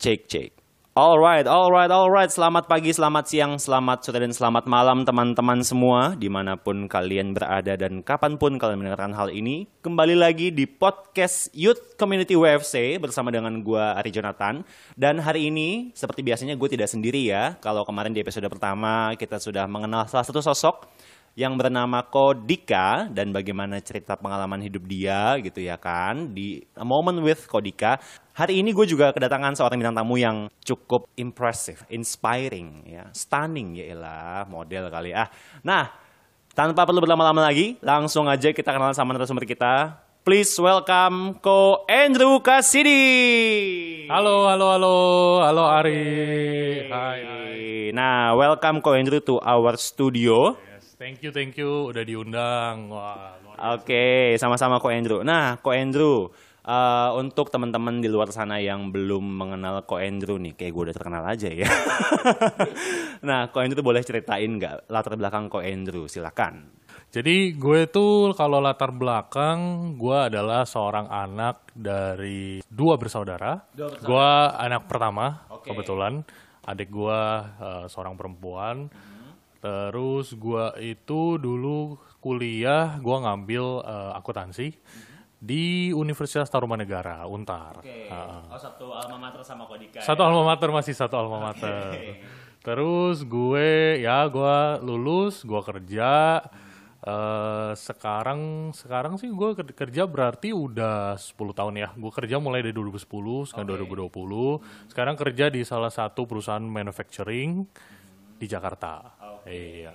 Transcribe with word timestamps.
Cek 0.00 0.32
cek. 0.32 0.50
Alright, 0.96 1.44
alright, 1.44 1.92
alright. 1.92 2.32
Selamat 2.32 2.64
pagi, 2.64 2.88
selamat 2.88 3.28
siang, 3.28 3.60
selamat 3.60 4.00
sore, 4.00 4.24
dan 4.24 4.32
selamat 4.32 4.64
malam 4.64 5.04
teman-teman 5.04 5.60
semua 5.60 6.16
di 6.16 6.24
mana 6.32 6.56
pun 6.56 6.88
kalian 6.88 7.36
berada 7.36 7.76
dan 7.76 8.00
kapan 8.00 8.40
pun 8.40 8.56
kalian 8.56 8.80
mendengarkan 8.80 9.12
hal 9.12 9.28
ini. 9.28 9.68
Kembali 9.84 10.16
lagi 10.16 10.56
di 10.56 10.64
podcast 10.64 11.52
Youth 11.52 12.00
Community 12.00 12.32
WFC 12.32 12.96
bersama 12.96 13.28
dengan 13.28 13.60
gua 13.60 13.92
Ari 14.00 14.08
Jonathan. 14.08 14.64
Dan 14.96 15.20
hari 15.20 15.52
ini 15.52 15.92
seperti 15.92 16.24
biasanya 16.24 16.56
gue 16.56 16.68
tidak 16.72 16.88
sendiri 16.88 17.20
ya. 17.20 17.60
Kalau 17.60 17.84
kemarin 17.84 18.16
di 18.16 18.24
episode 18.24 18.48
pertama 18.48 19.12
kita 19.20 19.36
sudah 19.36 19.68
mengenal 19.68 20.08
salah 20.08 20.24
satu 20.24 20.40
sosok 20.40 20.88
yang 21.40 21.56
bernama 21.56 22.04
Kodika 22.04 23.08
dan 23.08 23.32
bagaimana 23.32 23.80
cerita 23.80 24.12
pengalaman 24.12 24.60
hidup 24.60 24.84
dia 24.84 25.40
gitu 25.40 25.64
ya 25.64 25.80
kan 25.80 26.36
di 26.36 26.60
A 26.76 26.84
Moment 26.84 27.16
with 27.24 27.48
Kodika. 27.48 27.96
Hari 28.36 28.60
ini 28.60 28.76
gue 28.76 28.84
juga 28.84 29.08
kedatangan 29.08 29.56
seorang 29.56 29.80
bintang 29.80 29.96
tamu 29.96 30.20
yang 30.20 30.52
cukup 30.60 31.08
impressive, 31.16 31.80
inspiring 31.88 32.84
ya, 32.84 33.08
stunning 33.16 33.72
ya 33.80 33.96
elah 33.96 34.44
model 34.52 34.92
kali 34.92 35.16
ah. 35.16 35.32
Nah, 35.64 35.88
tanpa 36.52 36.84
perlu 36.84 37.00
berlama-lama 37.00 37.48
lagi, 37.48 37.80
langsung 37.80 38.28
aja 38.28 38.52
kita 38.52 38.76
kenalan 38.76 38.92
sama 38.92 39.16
narasumber 39.16 39.48
kita. 39.48 39.96
Please 40.20 40.52
welcome 40.60 41.40
Ko 41.40 41.88
Andrew 41.88 42.44
Cassidy. 42.44 43.00
Halo, 44.12 44.44
halo, 44.44 44.76
halo, 44.76 44.96
halo 45.40 45.64
Ari. 45.64 46.04
Hai, 46.84 47.20
hai. 47.24 47.60
Nah, 47.96 48.36
welcome 48.36 48.84
Ko 48.84 48.92
Andrew 48.92 49.24
to 49.24 49.40
our 49.40 49.80
studio. 49.80 50.68
Thank 51.00 51.24
you, 51.24 51.32
thank 51.32 51.56
you, 51.56 51.88
udah 51.88 52.04
diundang. 52.04 52.92
Wah, 52.92 53.32
Oke, 53.72 54.36
sama-sama 54.36 54.76
Ko 54.84 54.92
Andrew. 54.92 55.24
Nah, 55.24 55.56
Ko 55.64 55.72
Andrew, 55.72 56.28
eh, 56.60 57.10
untuk 57.16 57.48
teman-teman 57.48 58.04
di 58.04 58.08
luar 58.12 58.28
sana 58.36 58.60
yang 58.60 58.92
belum 58.92 59.24
mengenal 59.24 59.88
Ko 59.88 59.96
Andrew 59.96 60.36
nih, 60.36 60.52
kayak 60.52 60.72
gue 60.76 60.82
udah 60.92 60.96
terkenal 61.00 61.24
aja 61.24 61.48
ya. 61.48 61.64
nah, 63.28 63.48
Ko 63.48 63.64
Andrew 63.64 63.80
boleh 63.80 64.04
ceritain 64.04 64.60
nggak 64.60 64.92
latar 64.92 65.16
belakang 65.16 65.48
Ko 65.48 65.64
Andrew? 65.64 66.04
Silakan. 66.04 66.68
Jadi 67.08 67.56
gue 67.56 67.88
tuh 67.88 68.36
kalau 68.36 68.60
latar 68.60 68.92
belakang 68.92 69.96
gue 69.96 70.18
adalah 70.28 70.68
seorang 70.68 71.08
anak 71.08 71.72
dari 71.72 72.60
dua 72.68 73.00
bersaudara. 73.00 73.56
Gue 74.04 74.30
anak 74.52 74.84
pertama 74.84 75.48
Oke. 75.48 75.72
kebetulan. 75.72 76.20
Adik 76.68 76.92
gue 76.92 77.20
eh, 77.56 77.84
seorang 77.88 78.20
perempuan. 78.20 78.92
Terus 79.60 80.32
gue 80.32 80.64
itu 80.82 81.36
dulu 81.36 81.94
kuliah 82.18 82.96
gue 82.96 83.16
ngambil 83.16 83.64
eh, 83.82 84.12
akuntansi 84.16 84.68
di 85.36 85.88
Universitas 85.90 86.48
Tarumanegara 86.48 87.24
Untar. 87.24 87.80
Heeh. 87.80 88.42
oh 88.44 88.56
satu 88.56 88.92
alma 88.92 89.16
mater 89.16 89.40
sama 89.40 89.64
Kodika. 89.64 90.00
Satu 90.00 90.20
alma 90.20 90.44
mater 90.44 90.68
masih 90.68 90.92
satu 90.92 91.16
alma 91.16 91.40
mater. 91.42 92.20
Terus 92.60 93.24
gue 93.24 94.00
ya 94.00 94.28
gue 94.28 94.56
lulus, 94.80 95.40
gue 95.42 95.60
kerja. 95.60 96.44
eh 97.00 97.72
sekarang 97.72 98.72
sekarang 98.76 99.16
sih 99.16 99.32
gue 99.32 99.56
ker- 99.56 99.72
kerja 99.74 100.04
berarti 100.04 100.52
udah 100.52 101.16
10 101.16 101.32
tahun 101.56 101.74
ya. 101.74 101.88
Gue 101.96 102.12
kerja 102.12 102.36
mulai 102.36 102.60
dari 102.60 102.76
2010 102.76 103.48
sekarang 103.48 103.64
2020. 103.88 104.60
Sekarang 104.92 105.16
kerja 105.16 105.48
di 105.48 105.64
salah 105.64 105.88
satu 105.88 106.28
perusahaan 106.28 106.60
manufacturing 106.60 107.64
di 108.36 108.44
Jakarta. 108.44 109.16
Iya. 109.48 109.94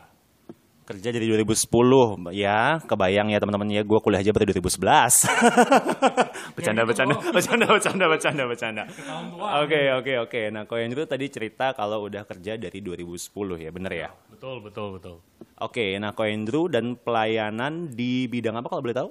Kerja 0.86 1.10
dari 1.10 1.26
2010, 1.34 2.30
ya 2.30 2.78
kebayang 2.86 3.34
ya 3.34 3.42
teman-teman 3.42 3.74
ya, 3.74 3.82
gue 3.82 4.00
kuliah 4.06 4.22
aja 4.22 4.30
berarti 4.30 4.54
2011. 4.54 4.86
bercanda, 6.56 6.86
bercanda, 6.86 7.16
bercanda, 7.34 7.66
bercanda, 7.66 8.06
bercanda, 8.06 8.44
bercanda. 8.46 8.84
Oke, 9.66 9.82
oke, 9.98 10.14
oke. 10.30 10.42
Nah, 10.54 10.70
Ko 10.70 10.78
Andrew 10.78 11.10
tadi 11.10 11.26
cerita 11.34 11.74
kalau 11.74 12.06
udah 12.06 12.22
kerja 12.30 12.62
dari 12.62 12.86
2010 12.86 13.66
ya, 13.66 13.74
bener 13.74 13.92
ya? 13.98 14.10
Betul, 14.30 14.62
betul, 14.62 15.02
betul. 15.02 15.16
Oke, 15.58 15.98
nah 15.98 16.14
Ko 16.14 16.22
Andrew 16.22 16.70
dan 16.70 16.94
pelayanan 17.02 17.90
di 17.90 18.30
bidang 18.30 18.62
apa 18.62 18.70
kalau 18.70 18.86
boleh 18.86 18.94
tahu? 18.94 19.10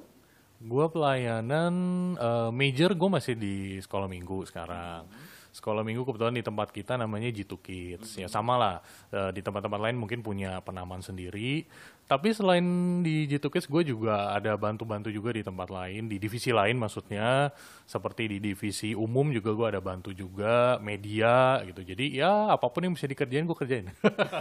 Gue 0.63 0.87
pelayanan 0.95 1.75
eh, 2.15 2.51
major 2.55 2.95
gue 2.95 3.11
masih 3.11 3.35
di 3.35 3.83
sekolah 3.83 4.07
minggu 4.07 4.47
sekarang. 4.47 5.11
Sekolah 5.55 5.87
minggu 5.87 6.03
kebetulan 6.03 6.35
di 6.35 6.43
tempat 6.43 6.75
kita 6.75 6.99
namanya 6.99 7.31
G2 7.31 7.53
Kids. 7.63 8.19
Ya 8.19 8.27
sama 8.27 8.59
lah 8.59 8.77
eh, 9.15 9.31
di 9.31 9.39
tempat-tempat 9.39 9.79
lain 9.79 9.95
mungkin 9.95 10.19
punya 10.19 10.59
penamaan 10.59 10.99
sendiri. 10.99 11.63
Tapi 12.11 12.35
selain 12.35 12.67
di 13.07 13.31
G2 13.31 13.47
Kids 13.55 13.71
gue 13.71 13.87
juga 13.87 14.35
ada 14.35 14.59
bantu-bantu 14.59 15.15
juga 15.15 15.31
di 15.31 15.47
tempat 15.47 15.71
lain, 15.71 16.11
di 16.11 16.19
divisi 16.19 16.51
lain 16.51 16.75
maksudnya. 16.75 17.55
Seperti 17.87 18.35
di 18.35 18.43
divisi 18.43 18.99
umum 18.99 19.31
juga 19.31 19.55
gue 19.55 19.67
ada 19.79 19.81
bantu 19.81 20.11
juga, 20.11 20.83
media 20.83 21.63
gitu. 21.63 21.87
Jadi 21.87 22.19
ya 22.19 22.51
apa 22.51 22.67
pun 22.67 22.91
yang 22.91 22.99
bisa 22.99 23.07
dikerjain 23.07 23.47
gue 23.47 23.55
kerjain. 23.55 23.87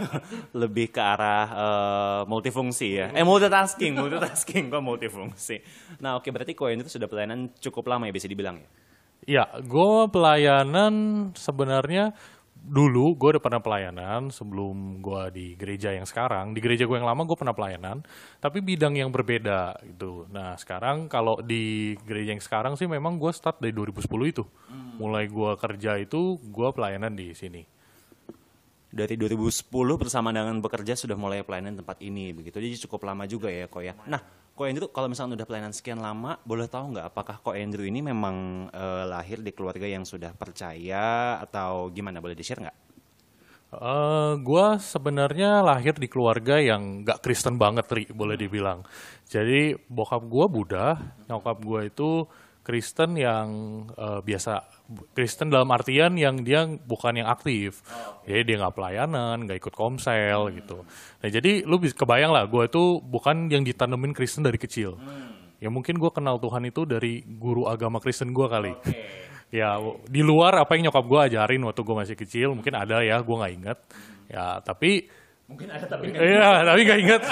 Lebih 0.66 0.90
ke 0.90 0.98
arah 0.98 1.46
eh, 1.46 2.20
multifungsi 2.26 2.88
ya? 2.90 3.14
Eh 3.14 3.22
multitasking, 3.22 3.94
multitasking 4.02 4.66
kok 4.66 4.82
multifungsi. 4.82 5.62
Nah 6.02 6.18
oke 6.18 6.26
berarti 6.34 6.58
Ko 6.58 6.66
Andrew 6.66 6.90
sudah 6.90 7.06
pelayanan 7.06 7.54
cukup 7.62 7.86
lama 7.86 8.10
ya 8.10 8.12
bisa 8.18 8.26
dibilang 8.26 8.58
ya? 8.58 8.66
Ya, 9.24 9.48
gue 9.60 9.94
pelayanan 10.12 10.94
sebenarnya 11.32 12.12
dulu 12.64 13.12
gue 13.12 13.36
udah 13.36 13.44
pernah 13.44 13.60
pelayanan 13.60 14.32
sebelum 14.32 15.04
gue 15.04 15.22
di 15.36 15.46
gereja 15.56 15.92
yang 15.92 16.08
sekarang. 16.08 16.56
Di 16.56 16.64
gereja 16.64 16.88
gue 16.88 16.96
yang 16.96 17.04
lama 17.04 17.28
gue 17.28 17.36
pernah 17.36 17.52
pelayanan, 17.52 18.00
tapi 18.40 18.64
bidang 18.64 18.96
yang 18.96 19.12
berbeda 19.12 19.76
gitu. 19.84 20.24
Nah 20.32 20.56
sekarang 20.56 21.12
kalau 21.12 21.44
di 21.44 21.92
gereja 22.08 22.32
yang 22.32 22.40
sekarang 22.40 22.76
sih 22.80 22.88
memang 22.88 23.20
gue 23.20 23.32
start 23.36 23.60
dari 23.60 23.76
2010 23.76 24.08
itu. 24.32 24.44
Mulai 24.96 25.28
gue 25.28 25.52
kerja 25.60 26.00
itu 26.00 26.40
gue 26.40 26.68
pelayanan 26.72 27.12
di 27.12 27.36
sini. 27.36 27.64
Dari 28.94 29.18
2010 29.18 29.74
bersama 29.98 30.30
dengan 30.30 30.62
bekerja 30.62 30.94
sudah 30.94 31.18
mulai 31.18 31.42
pelayanan 31.42 31.82
tempat 31.82 31.98
ini 31.98 32.30
begitu. 32.30 32.62
Jadi 32.62 32.86
cukup 32.86 33.10
lama 33.10 33.26
juga 33.26 33.50
ya 33.50 33.66
Ko 33.66 33.82
ya. 33.82 33.98
Nah 34.06 34.22
Ko 34.54 34.70
Andrew 34.70 34.86
kalau 34.94 35.10
misalnya 35.10 35.34
udah 35.34 35.46
pelayanan 35.50 35.74
sekian 35.74 35.98
lama 35.98 36.38
boleh 36.46 36.70
tahu 36.70 36.94
nggak 36.94 37.10
apakah 37.10 37.42
Ko 37.42 37.50
Andrew 37.58 37.82
ini 37.82 38.06
memang 38.06 38.70
eh, 38.70 39.04
lahir 39.10 39.42
di 39.42 39.50
keluarga 39.50 39.90
yang 39.90 40.06
sudah 40.06 40.30
percaya 40.38 41.42
atau 41.42 41.90
gimana? 41.90 42.22
Boleh 42.22 42.38
di 42.38 42.46
share 42.46 42.62
nggak? 42.62 42.78
Eh, 43.74 44.32
gua 44.46 44.78
sebenarnya 44.78 45.58
lahir 45.58 45.98
di 45.98 46.06
keluarga 46.06 46.62
yang 46.62 47.02
gak 47.02 47.26
Kristen 47.26 47.58
banget, 47.58 47.90
Ri, 47.90 48.04
boleh 48.14 48.38
dibilang. 48.38 48.86
Jadi 49.26 49.74
bokap 49.90 50.22
gua 50.30 50.46
Buddha, 50.46 50.94
nyokap 51.26 51.58
gua 51.58 51.82
itu 51.82 52.22
Kristen 52.64 53.20
yang 53.20 53.48
eh, 53.92 54.20
biasa, 54.24 54.64
Kristen 55.12 55.52
dalam 55.52 55.68
artian 55.68 56.16
yang 56.16 56.40
dia 56.40 56.64
bukan 56.64 57.20
yang 57.20 57.28
aktif. 57.28 57.84
Jadi 58.24 58.40
dia 58.48 58.56
nggak 58.64 58.74
pelayanan, 58.74 59.44
nggak 59.44 59.60
ikut 59.60 59.74
komsel 59.76 60.48
gitu. 60.56 60.82
Nah 61.20 61.28
jadi 61.28 61.68
lu 61.68 61.76
bisa 61.76 61.92
kebayang 61.92 62.32
lah, 62.32 62.48
gua 62.48 62.64
itu 62.64 63.04
bukan 63.04 63.52
yang 63.52 63.62
ditanemin 63.62 64.16
Kristen 64.16 64.42
dari 64.42 64.56
kecil. 64.56 64.96
Ya 65.60 65.68
mungkin 65.68 66.00
gua 66.00 66.10
kenal 66.10 66.40
Tuhan 66.40 66.64
itu 66.64 66.88
dari 66.88 67.20
guru 67.20 67.68
agama 67.68 68.00
Kristen 68.00 68.32
gua 68.32 68.48
kali. 68.48 68.72
Ya, 69.54 69.78
di 70.10 70.18
luar 70.18 70.58
apa 70.58 70.74
yang 70.74 70.90
nyokap 70.90 71.06
gue 71.06 71.20
ajarin 71.30 71.62
waktu 71.62 71.86
gue 71.86 71.94
masih 71.94 72.16
kecil, 72.18 72.58
mungkin 72.58 72.74
ada 72.74 73.06
ya, 73.06 73.22
gue 73.22 73.36
nggak 73.38 73.54
inget. 73.54 73.78
Ya, 74.26 74.58
tapi 74.58 75.06
mungkin 75.44 75.68
ada 75.68 75.84
tapi 75.84 76.08
Iya, 76.08 76.64
tapi 76.64 76.80
gak 76.88 77.00
inget. 77.04 77.22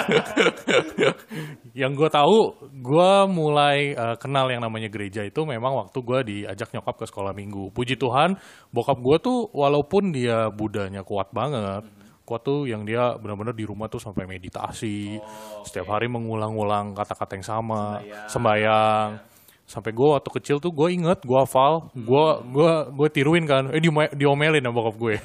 yang 1.81 1.97
gue 1.97 2.09
tahu, 2.09 2.53
gue 2.69 3.11
mulai 3.33 3.97
eh, 3.97 4.15
kenal 4.21 4.45
yang 4.53 4.61
namanya 4.61 4.87
gereja 4.93 5.25
itu 5.25 5.41
memang 5.41 5.73
waktu 5.73 5.97
gue 5.97 6.19
diajak 6.21 6.69
nyokap 6.77 7.01
ke 7.01 7.05
sekolah 7.09 7.33
minggu. 7.33 7.73
Puji 7.73 7.97
Tuhan, 7.97 8.37
bokap 8.69 9.01
gue 9.01 9.17
tuh 9.17 9.39
walaupun 9.49 10.13
dia 10.13 10.53
budanya 10.53 11.01
kuat 11.01 11.33
banget, 11.33 11.89
kuat 12.23 12.41
tuh 12.45 12.69
yang 12.69 12.85
dia 12.85 13.17
benar-benar 13.17 13.57
di 13.57 13.65
rumah 13.65 13.89
tuh 13.89 13.99
sampai 13.99 14.29
meditasi, 14.29 15.17
setiap 15.65 15.97
hari 15.97 16.05
mengulang-ulang 16.05 16.93
kata-kata 16.93 17.35
yang 17.35 17.47
sama, 17.47 17.99
sembayang. 18.29 19.32
Sampai 19.63 19.95
gue 19.95 20.03
waktu 20.03 20.27
kecil 20.27 20.59
tuh 20.59 20.75
gue 20.75 20.91
inget, 20.91 21.23
gue 21.23 21.39
hafal, 21.39 21.87
gue 21.95 22.25
gua 22.51 22.91
gue 22.91 23.07
tiruin 23.09 23.47
kan, 23.47 23.71
eh 23.71 23.79
diome- 23.79 24.11
diomelin 24.11 24.59
sama 24.59 24.75
bokap 24.75 24.95
gue. 24.99 25.15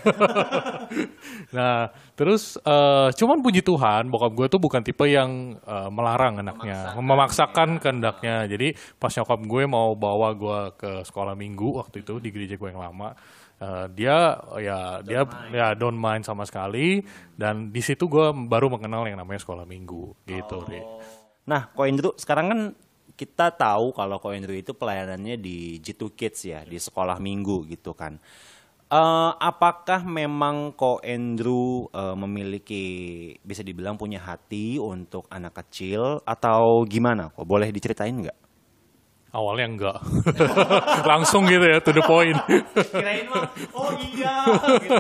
nah, 1.57 1.91
terus 2.15 2.55
eh, 2.63 3.09
cuman 3.19 3.43
puji 3.43 3.67
Tuhan, 3.67 4.09
bokap 4.09 4.33
gue 4.39 4.47
tuh 4.47 4.61
bukan 4.63 4.81
tipe 4.87 5.05
yang 5.11 5.59
eh, 5.59 5.89
melarang 5.91 6.39
anaknya, 6.41 6.95
memaksakan 6.97 7.83
kehendaknya. 7.83 8.47
Jadi 8.47 8.79
pas 8.97 9.11
nyokap 9.11 9.41
gue 9.43 9.63
mau 9.67 9.99
bawa 9.99 10.29
gue 10.39 10.59
ke 10.79 10.91
sekolah 11.03 11.35
minggu 11.35 11.83
waktu 11.83 12.07
itu 12.07 12.23
di 12.23 12.31
gereja 12.31 12.55
gue 12.55 12.69
yang 12.71 12.81
lama, 12.81 13.19
eh, 13.59 13.87
dia 13.91 14.39
ya 14.63 14.79
dia 15.03 15.27
ya 15.51 15.75
don't 15.75 15.99
mind 15.99 16.23
sama 16.23 16.47
sekali. 16.47 17.03
Dan 17.35 17.75
di 17.75 17.83
situ 17.83 18.07
gue 18.07 18.31
baru 18.47 18.71
mengenal 18.71 19.03
yang 19.11 19.19
namanya 19.19 19.43
sekolah 19.43 19.67
minggu 19.67 20.15
gitu. 20.25 20.63
Ri. 20.63 20.81
nah 21.49 21.73
Ko 21.73 21.89
Andrew 21.89 22.13
sekarang 22.15 22.47
kan 22.53 22.61
kita 23.19 23.51
tahu 23.51 23.91
kalau 23.91 24.23
Ko 24.23 24.31
Andrew 24.31 24.55
itu 24.55 24.71
pelayanannya 24.71 25.35
di 25.35 25.83
G2 25.83 26.15
Kids 26.15 26.47
ya 26.47 26.63
di 26.63 26.79
sekolah 26.79 27.19
minggu 27.19 27.67
gitu 27.67 27.91
kan 27.99 28.15
Eh, 28.89 29.33
apakah 29.37 30.01
memang 30.01 30.73
Ko 30.73 30.97
Andrew 31.05 31.93
eh, 31.93 32.17
memiliki 32.17 32.85
bisa 33.45 33.61
dibilang 33.61 34.01
punya 34.01 34.17
hati 34.17 34.81
untuk 34.81 35.29
anak 35.29 35.61
kecil 35.61 36.25
atau 36.25 36.89
gimana? 36.89 37.29
Kok 37.29 37.45
boleh 37.45 37.69
diceritain 37.69 38.17
nggak? 38.17 38.39
Awalnya 39.29 39.67
enggak. 39.69 39.99
Langsung 41.13 41.45
gitu 41.45 41.69
ya, 41.69 41.85
to 41.85 41.93
the 41.93 42.01
point. 42.01 42.41
Kirain 42.89 43.29
mah, 43.29 43.45
oh 43.77 43.93
iya, 44.01 44.57
gitu. 44.81 44.97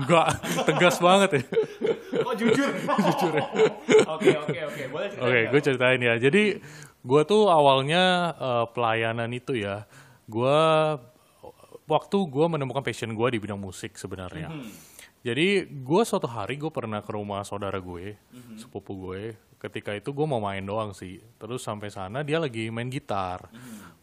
enggak, 0.00 0.26
tegas 0.64 0.96
banget 1.04 1.30
ya. 1.36 1.42
Oh 2.24 2.32
jujur. 2.32 2.72
jujur. 3.12 3.32
Oke 4.08 4.40
oke 4.40 4.58
oke, 4.72 4.82
boleh 4.88 5.08
cerita. 5.12 5.28
Oke, 5.28 5.40
gue 5.52 5.60
ceritain 5.60 6.00
ya. 6.00 6.14
Jadi 6.16 6.64
gue 7.00 7.22
tuh 7.24 7.48
awalnya 7.48 8.02
eh, 8.36 8.66
pelayanan 8.72 9.30
itu 9.32 9.56
ya. 9.56 9.84
Gue 10.28 10.58
waktu 11.84 12.16
gue 12.30 12.46
menemukan 12.46 12.86
passion 12.86 13.10
gue 13.10 13.28
di 13.34 13.38
bidang 13.42 13.58
musik 13.58 13.98
sebenarnya. 13.98 14.52
Jadi 15.20 15.68
gue 15.68 16.02
suatu 16.06 16.24
hari 16.24 16.56
gue 16.56 16.72
pernah 16.72 17.04
ke 17.04 17.12
rumah 17.12 17.44
saudara 17.44 17.76
gue, 17.76 18.16
sepupu 18.56 18.96
gue. 19.10 19.36
Ketika 19.60 19.92
itu 19.92 20.16
gue 20.16 20.24
mau 20.24 20.40
main 20.40 20.64
doang 20.64 20.96
sih. 20.96 21.20
Terus 21.36 21.60
sampai 21.60 21.92
sana 21.92 22.24
dia 22.24 22.40
lagi 22.40 22.72
main 22.72 22.88
gitar. 22.88 23.52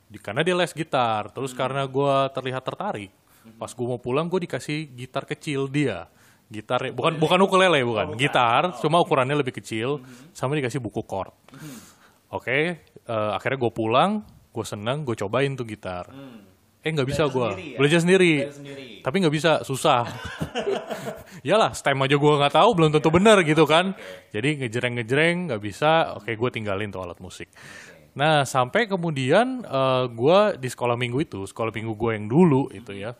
Di- 0.05 0.21
karena 0.21 0.45
dia 0.45 0.53
les 0.53 0.69
gitar. 0.69 1.33
Terus 1.33 1.57
karena 1.57 1.81
gue 1.89 2.13
terlihat 2.29 2.61
tertarik. 2.61 3.09
Pas 3.57 3.71
gue 3.73 3.87
mau 3.87 3.97
pulang 3.97 4.29
gue 4.29 4.45
dikasih 4.45 4.93
gitar 4.93 5.25
kecil 5.25 5.65
dia. 5.65 6.05
Gitar 6.47 6.93
bukan 6.93 7.19
bukan 7.19 7.39
ukulele 7.43 7.83
bukan, 7.83 8.15
gitar 8.15 8.71
cuma 8.79 9.03
ukurannya 9.03 9.35
lebih 9.35 9.51
kecil 9.59 9.99
sama 10.31 10.55
dikasih 10.55 10.79
buku 10.79 11.03
chord. 11.03 11.33
Oke, 12.27 12.83
eh, 12.83 13.31
akhirnya 13.31 13.59
gue 13.59 13.71
pulang, 13.71 14.19
gue 14.51 14.65
seneng, 14.67 15.07
gue 15.07 15.15
cobain 15.15 15.55
tuh 15.55 15.63
gitar. 15.63 16.11
Eh 16.83 16.91
nggak 16.91 17.07
bisa 17.07 17.27
gue, 17.27 17.75
ya? 17.75 17.77
belajar 17.79 17.99
sendiri. 18.03 18.31
Belajar 18.43 18.57
sendiri. 18.59 18.89
Tapi 19.03 19.15
nggak 19.23 19.35
bisa, 19.35 19.51
susah. 19.63 20.07
Yalah, 21.47 21.71
stem 21.71 21.99
aja 22.03 22.15
gue 22.19 22.33
nggak 22.39 22.55
tahu, 22.55 22.69
belum 22.75 22.91
tentu 22.95 23.09
benar 23.11 23.39
gitu 23.47 23.63
kan. 23.63 23.95
Jadi 24.35 24.59
ngejreng-ngejreng 24.63 25.51
nggak 25.51 25.61
bisa, 25.63 26.19
oke 26.19 26.31
gue 26.31 26.49
tinggalin 26.51 26.91
tuh 26.91 27.03
alat 27.03 27.19
musik. 27.23 27.47
Nah 28.17 28.43
sampai 28.43 28.89
kemudian 28.89 29.63
eh, 29.63 30.05
gue 30.09 30.39
di 30.59 30.67
sekolah 30.67 30.99
minggu 30.99 31.23
itu, 31.23 31.39
sekolah 31.47 31.71
minggu 31.71 31.93
gue 31.95 32.11
yang 32.17 32.25
dulu 32.27 32.67
itu 32.73 32.91
ya, 32.91 33.15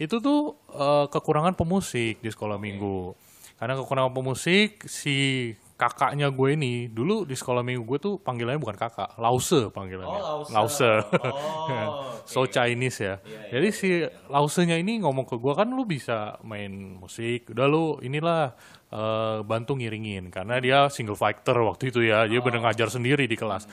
itu 0.00 0.18
tuh 0.18 0.56
eh, 0.72 1.06
kekurangan 1.06 1.54
pemusik 1.54 2.18
di 2.18 2.30
sekolah 2.32 2.58
minggu. 2.58 3.14
Karena 3.58 3.74
kekurangan 3.74 4.14
pemusik 4.14 4.86
si 4.86 5.50
kakaknya 5.78 6.34
gue 6.34 6.58
ini 6.58 6.90
dulu 6.90 7.22
di 7.22 7.38
sekolah 7.38 7.62
minggu 7.62 7.86
gue 7.86 7.98
tuh 8.02 8.14
panggilannya 8.18 8.58
bukan 8.58 8.74
kakak, 8.74 9.14
lause 9.14 9.70
panggilannya. 9.70 10.20
Oh, 10.20 10.42
Lause. 10.50 10.90
Oh, 11.22 12.18
so 12.30 12.50
Chinese 12.50 12.98
ya. 12.98 13.14
Jadi 13.54 13.68
si 13.70 14.02
Lausenya 14.26 14.74
ini 14.74 14.98
ngomong 14.98 15.22
ke 15.22 15.38
gua 15.38 15.54
kan 15.62 15.70
lu 15.70 15.86
bisa 15.86 16.34
main 16.42 16.98
musik, 16.98 17.54
udah 17.54 17.66
lu 17.70 18.02
inilah 18.02 18.58
eh, 18.90 19.38
bantu 19.46 19.78
ngiringin 19.78 20.34
karena 20.34 20.58
dia 20.58 20.78
single 20.90 21.14
fighter 21.14 21.54
waktu 21.62 21.94
itu 21.94 22.02
ya, 22.02 22.26
dia 22.26 22.42
bener 22.42 22.58
ngajar 22.66 22.90
sendiri 22.90 23.30
di 23.30 23.38
kelas. 23.38 23.70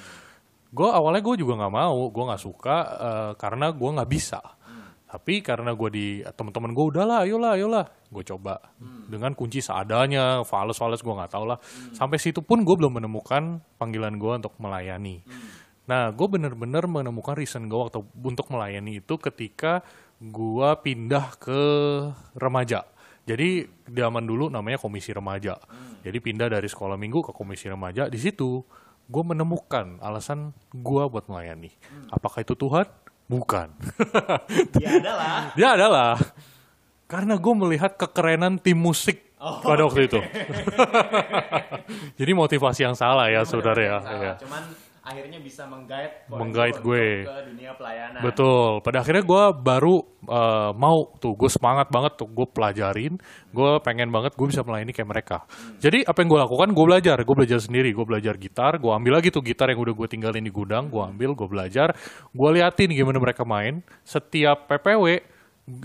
Gue 0.69 0.89
awalnya 0.91 1.25
gue 1.25 1.41
juga 1.41 1.57
nggak 1.57 1.73
mau, 1.73 2.13
gue 2.13 2.23
nggak 2.29 2.43
suka 2.45 2.77
eh, 2.85 3.31
karena 3.41 3.73
gue 3.73 3.89
nggak 3.97 4.11
bisa. 4.13 4.41
Tapi 5.05 5.39
karena 5.45 5.71
gue 5.71 5.89
di 5.93 6.07
teman-teman 6.25 6.73
gue 6.73 6.85
udahlah, 6.91 7.23
ayolah, 7.23 7.51
ayolah, 7.55 7.85
gue 8.09 8.23
coba 8.25 8.57
dengan 9.05 9.31
kunci 9.37 9.61
seadanya, 9.61 10.41
fales-fales 10.43 10.99
gue 10.99 11.13
nggak 11.13 11.31
tahu 11.31 11.45
lah. 11.45 11.61
Sampai 11.93 12.17
situ 12.17 12.41
pun 12.41 12.65
gue 12.65 12.75
belum 12.75 12.99
menemukan 12.99 13.61
panggilan 13.77 14.17
gue 14.17 14.33
untuk 14.43 14.57
melayani. 14.57 15.21
Nah, 15.85 16.09
gue 16.09 16.27
bener-bener 16.27 16.89
menemukan 16.89 17.37
reason 17.37 17.69
gue 17.69 17.77
waktu 17.77 18.01
untuk 18.01 18.49
melayani 18.49 19.05
itu 19.05 19.15
ketika 19.21 19.85
gue 20.17 20.69
pindah 20.81 21.37
ke 21.37 21.61
remaja. 22.35 22.83
Jadi 23.25 23.65
di 23.65 23.99
zaman 24.01 24.25
dulu 24.25 24.49
namanya 24.49 24.81
komisi 24.81 25.13
remaja. 25.13 25.57
Jadi 26.05 26.17
pindah 26.21 26.49
dari 26.49 26.69
sekolah 26.69 26.97
minggu 26.97 27.29
ke 27.29 27.31
komisi 27.33 27.69
remaja. 27.69 28.09
Di 28.09 28.17
situ 28.21 28.61
gue 29.05 29.23
menemukan 29.25 30.01
alasan 30.01 30.53
gue 30.73 31.03
buat 31.09 31.29
melayani. 31.29 31.73
Apakah 32.09 32.41
itu 32.41 32.57
Tuhan? 32.57 32.85
Bukan. 33.25 33.67
Ya 34.83 35.01
adalah. 35.01 35.37
Dia 35.57 35.69
adalah 35.73 36.13
karena 37.05 37.37
gue 37.37 37.53
melihat 37.53 37.97
kekerenan 37.97 38.57
tim 38.57 38.77
musik 38.77 39.33
pada 39.37 39.85
waktu 39.85 40.09
itu. 40.09 40.19
Jadi 42.19 42.31
motivasi 42.33 42.81
yang 42.85 42.97
salah 42.97 43.29
ya, 43.29 43.45
saudara 43.45 43.81
ya. 43.81 43.97
Salah, 44.01 44.21
Ya. 44.21 44.33
Cuman 44.41 44.63
akhirnya 45.05 45.37
bisa 45.37 45.69
menggait 45.69 46.25
Menggait 46.25 46.75
gue. 46.81 47.29
ke 47.29 47.35
dunia 47.53 47.77
pelayanan. 47.77 48.25
Betul. 48.25 48.81
Pada 48.81 49.05
akhirnya 49.05 49.21
gue 49.21 49.43
baru 49.61 49.95
eh, 50.25 50.71
mau 50.73 51.13
tuh, 51.21 51.37
gue 51.37 51.49
semangat 51.53 51.93
banget 51.93 52.17
tuh, 52.17 52.25
gue 52.25 52.47
pelajarin, 52.49 53.13
gue 53.53 53.71
pengen 53.85 54.09
banget 54.09 54.33
gue 54.33 54.47
bisa 54.49 54.65
melayani 54.65 54.91
kayak 54.91 55.09
mereka. 55.09 55.37
Jadi 55.77 56.01
apa 56.01 56.17
yang 56.25 56.29
gue 56.33 56.39
lakukan, 56.41 56.69
gue 56.73 56.85
belajar, 56.89 57.17
gue 57.21 57.35
belajar 57.37 57.59
sendiri, 57.61 57.93
gue 57.93 58.05
belajar 58.05 58.33
gitar, 58.41 58.81
gue 58.81 58.89
ambil 58.89 59.21
lagi 59.21 59.29
tuh 59.29 59.45
gitar 59.45 59.69
yang 59.69 59.77
udah 59.77 59.93
gue 59.93 60.07
tinggalin 60.09 60.41
di 60.41 60.49
gudang, 60.49 60.89
gue 60.89 61.01
ambil, 61.05 61.37
gue 61.37 61.47
belajar, 61.47 61.93
gue 62.33 62.49
liatin 62.57 62.89
gimana 62.89 63.21
mereka 63.21 63.45
main. 63.45 63.85
Setiap 64.01 64.65
PPW 64.65 65.21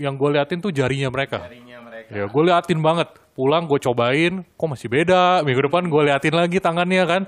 yang 0.01 0.17
gue 0.17 0.29
liatin 0.33 0.57
tuh 0.57 0.73
jarinya 0.73 1.13
mereka. 1.13 1.45
Jarinya 1.45 1.77
mereka. 1.85 2.09
Ya, 2.09 2.25
gue 2.25 2.43
liatin 2.43 2.81
banget. 2.81 3.09
Pulang 3.31 3.69
gue 3.69 3.79
cobain, 3.79 4.43
kok 4.43 4.67
masih 4.67 4.89
beda. 4.91 5.45
Minggu 5.45 5.69
depan 5.69 5.85
gue 5.87 6.01
liatin 6.09 6.35
lagi 6.35 6.57
tangannya 6.57 7.03
kan. 7.05 7.21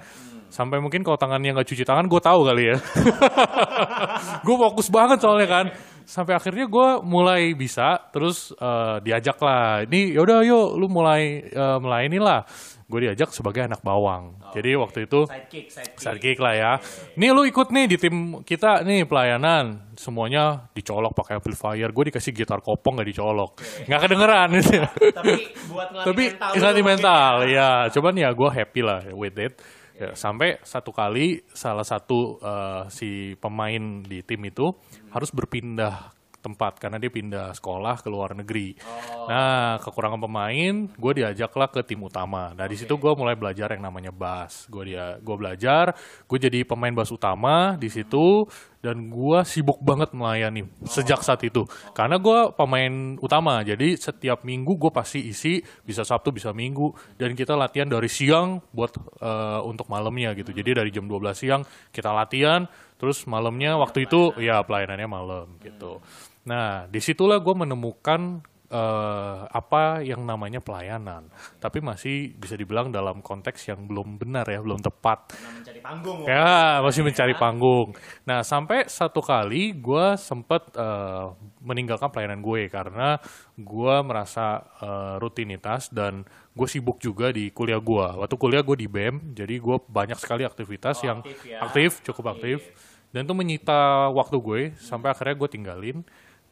Sampai 0.54 0.78
mungkin 0.78 1.02
kalau 1.02 1.18
tangannya 1.18 1.58
nggak 1.58 1.66
cuci 1.66 1.82
tangan, 1.82 2.06
gue 2.06 2.22
tahu 2.22 2.46
kali 2.46 2.64
ya. 2.70 2.78
gue 4.46 4.56
fokus 4.70 4.86
banget 4.94 5.18
soalnya 5.18 5.50
kan. 5.50 5.66
Sampai 6.06 6.38
akhirnya 6.38 6.70
gue 6.70 6.88
mulai 7.02 7.58
bisa, 7.58 7.98
terus 8.14 8.54
eh, 8.54 9.02
diajak 9.02 9.42
lah. 9.42 9.82
Ini 9.90 10.14
yaudah 10.14 10.46
yuk, 10.46 10.78
lu 10.78 10.86
mulai 10.94 11.42
uh, 11.58 11.82
melayani 11.82 12.22
lah. 12.22 12.46
Gue 12.86 13.10
diajak 13.10 13.34
sebagai 13.34 13.66
anak 13.66 13.82
bawang. 13.82 14.38
Jadi 14.54 14.78
waktu 14.78 15.10
itu 15.10 15.26
Sidekick, 15.26 15.74
sidekick. 15.74 15.98
sidekick 15.98 16.38
lah 16.38 16.54
ya. 16.54 16.72
Nih 17.18 17.34
lu 17.34 17.50
ikut 17.50 17.74
nih 17.74 17.90
di 17.90 17.98
tim 17.98 18.46
kita 18.46 18.86
nih 18.86 19.10
pelayanan. 19.10 19.90
Semuanya 19.98 20.70
dicolok 20.78 21.18
pakai 21.18 21.42
amplifier. 21.42 21.90
Gue 21.90 22.14
dikasih 22.14 22.30
gitar 22.30 22.62
kopong 22.62 23.02
nggak 23.02 23.10
dicolok. 23.10 23.58
Nggak 23.90 24.02
kedengeran. 24.06 24.50
Tapi 25.18 25.34
buat 25.74 25.88
ngelatih 25.90 26.06
Tapi 26.06 26.24
mental. 26.30 26.50
mental, 26.86 27.34
mungkin 27.42 27.56
ya. 27.58 27.70
Cuman 27.90 28.14
ya 28.14 28.30
gue 28.30 28.50
happy 28.54 28.82
lah 28.86 29.02
with 29.18 29.38
it. 29.42 29.58
Ya, 29.94 30.18
sampai 30.18 30.58
satu 30.66 30.90
kali 30.90 31.46
salah 31.54 31.86
satu 31.86 32.42
eh, 32.42 32.84
si 32.90 33.38
pemain 33.38 34.02
di 34.02 34.26
tim 34.26 34.42
itu 34.42 34.74
harus 35.14 35.30
berpindah 35.30 36.10
tempat 36.44 36.76
karena 36.76 37.00
dia 37.00 37.08
pindah 37.08 37.56
sekolah 37.56 38.04
ke 38.04 38.12
luar 38.12 38.36
negeri. 38.36 38.76
Nah, 39.32 39.80
kekurangan 39.80 40.20
pemain, 40.20 40.74
gue 40.92 41.14
diajaklah 41.24 41.72
ke 41.72 41.82
tim 41.88 42.04
utama. 42.04 42.52
Nah, 42.52 42.68
di 42.68 42.76
situ 42.76 43.00
gue 43.00 43.16
mulai 43.16 43.40
belajar 43.40 43.72
yang 43.72 43.88
namanya 43.88 44.12
bass. 44.12 44.68
Gue 44.68 44.92
dia, 44.92 45.16
gue 45.24 45.36
belajar, 45.40 45.96
gue 46.28 46.38
jadi 46.38 46.68
pemain 46.68 46.92
bass 46.92 47.16
utama 47.16 47.80
di 47.80 47.88
situ 47.88 48.44
dan 48.84 49.08
gue 49.08 49.40
sibuk 49.48 49.80
banget 49.80 50.12
melayani 50.12 50.68
sejak 50.84 51.24
saat 51.24 51.40
itu. 51.48 51.64
Karena 51.96 52.20
gue 52.20 52.52
pemain 52.52 53.16
utama, 53.24 53.64
jadi 53.64 53.96
setiap 53.96 54.44
minggu 54.44 54.76
gue 54.76 54.92
pasti 54.92 55.24
isi, 55.24 55.64
bisa 55.88 56.04
Sabtu, 56.04 56.36
bisa 56.36 56.52
Minggu, 56.52 56.92
dan 57.16 57.32
kita 57.32 57.56
latihan 57.56 57.88
dari 57.88 58.12
siang 58.12 58.60
buat 58.76 58.92
eh, 59.24 59.62
untuk 59.64 59.88
malamnya 59.88 60.36
gitu. 60.36 60.52
Jadi 60.52 60.84
dari 60.84 60.92
jam 60.92 61.08
12 61.08 61.32
siang 61.32 61.64
kita 61.96 62.12
latihan, 62.12 62.68
terus 63.00 63.24
malamnya 63.24 63.80
waktu 63.80 64.04
itu 64.04 64.36
ya 64.44 64.60
pelayanannya 64.68 65.08
malam 65.08 65.48
gitu. 65.64 66.04
Nah, 66.44 66.86
di 66.92 67.00
situlah 67.00 67.40
gue 67.40 67.56
menemukan 67.56 68.44
eh, 68.68 69.40
apa 69.48 70.02
yang 70.02 70.26
namanya 70.26 70.60
pelayanan, 70.60 71.30
tapi 71.62 71.78
masih 71.80 72.34
bisa 72.36 72.58
dibilang 72.58 72.90
dalam 72.90 73.22
konteks 73.22 73.70
yang 73.70 73.86
belum 73.86 74.18
benar 74.18 74.50
ya, 74.50 74.60
belum 74.60 74.82
tepat. 74.82 75.38
Mencari 75.40 75.80
panggung. 75.80 76.26
Ya, 76.26 76.82
masih 76.82 77.02
mencari 77.06 77.34
panggung. 77.38 77.94
Nah, 78.26 78.42
sampai 78.42 78.90
satu 78.90 79.22
kali 79.22 79.78
gue 79.78 80.18
sempet 80.18 80.74
eh, 80.76 81.26
meninggalkan 81.64 82.10
pelayanan 82.12 82.42
gue 82.44 82.68
karena 82.68 83.22
gue 83.56 83.96
merasa 84.04 84.66
eh, 84.82 85.16
rutinitas 85.22 85.88
dan 85.94 86.26
gue 86.52 86.68
sibuk 86.68 86.98
juga 87.00 87.32
di 87.32 87.54
kuliah 87.54 87.80
gue. 87.80 88.08
Waktu 88.20 88.36
kuliah 88.36 88.66
gue 88.66 88.78
di 88.84 88.88
BEM, 88.90 89.32
jadi 89.32 89.58
gue 89.58 89.78
banyak 89.86 90.20
sekali 90.20 90.44
aktivitas 90.44 91.00
Oh, 91.02 91.06
yang 91.08 91.20
aktif 91.24 91.40
ya. 91.46 91.58
aktif, 91.62 91.90
cukup 92.04 92.36
aktif. 92.36 92.60
Dan 93.14 93.30
itu 93.30 93.34
menyita 93.38 94.10
waktu 94.10 94.38
gue 94.42 94.62
sampai 94.82 95.14
akhirnya 95.14 95.38
gue 95.38 95.50
tinggalin. 95.50 95.98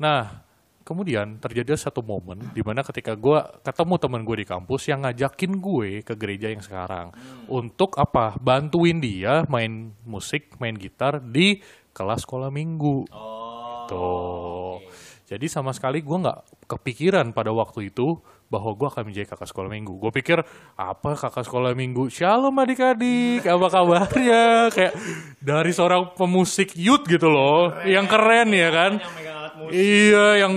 Nah, 0.02 0.42
kemudian 0.82 1.38
terjadi 1.38 1.78
satu 1.78 2.02
momen 2.02 2.42
di 2.58 2.66
mana 2.66 2.82
ketika 2.82 3.14
gue 3.14 3.38
ketemu 3.62 3.96
teman 4.02 4.26
gue 4.26 4.42
di 4.42 4.48
kampus 4.50 4.90
yang 4.90 5.06
ngajakin 5.06 5.62
gue 5.62 6.02
ke 6.02 6.18
gereja 6.18 6.50
yang 6.50 6.66
sekarang 6.66 7.14
untuk 7.46 7.94
apa? 8.02 8.34
Bantuin 8.42 8.98
dia 8.98 9.46
main 9.46 9.94
musik, 10.02 10.58
main 10.58 10.74
gitar 10.74 11.22
di 11.22 11.62
kelas 11.94 12.26
sekolah 12.26 12.50
minggu. 12.50 13.06
Oh. 13.14 13.86
Tuh. 13.86 14.82
Jadi 15.30 15.46
sama 15.48 15.72
sekali 15.72 16.02
gue 16.02 16.18
nggak 16.18 16.66
kepikiran 16.68 17.32
pada 17.32 17.54
waktu 17.54 17.94
itu 17.94 18.20
bahwa 18.52 18.76
gue 18.76 18.88
akan 18.92 19.08
menjadi 19.08 19.32
kakak 19.32 19.48
sekolah 19.48 19.72
minggu. 19.72 19.96
Gue 19.96 20.12
pikir 20.12 20.44
apa 20.76 21.16
kakak 21.16 21.48
sekolah 21.48 21.72
minggu? 21.72 22.12
Shalom 22.12 22.52
adik-adik, 22.60 23.48
apa 23.48 23.68
kabarnya? 23.72 24.68
Kayak 24.76 24.94
dari 25.40 25.72
seorang 25.72 26.12
pemusik 26.20 26.76
youth 26.76 27.08
gitu 27.08 27.32
loh, 27.32 27.80
yang 27.88 28.12
keren 28.12 28.52
ya 28.52 28.70
kan? 28.76 28.92
Yang 29.00 29.41
musik. 29.62 29.78
Iya, 29.78 30.26
yang 30.42 30.54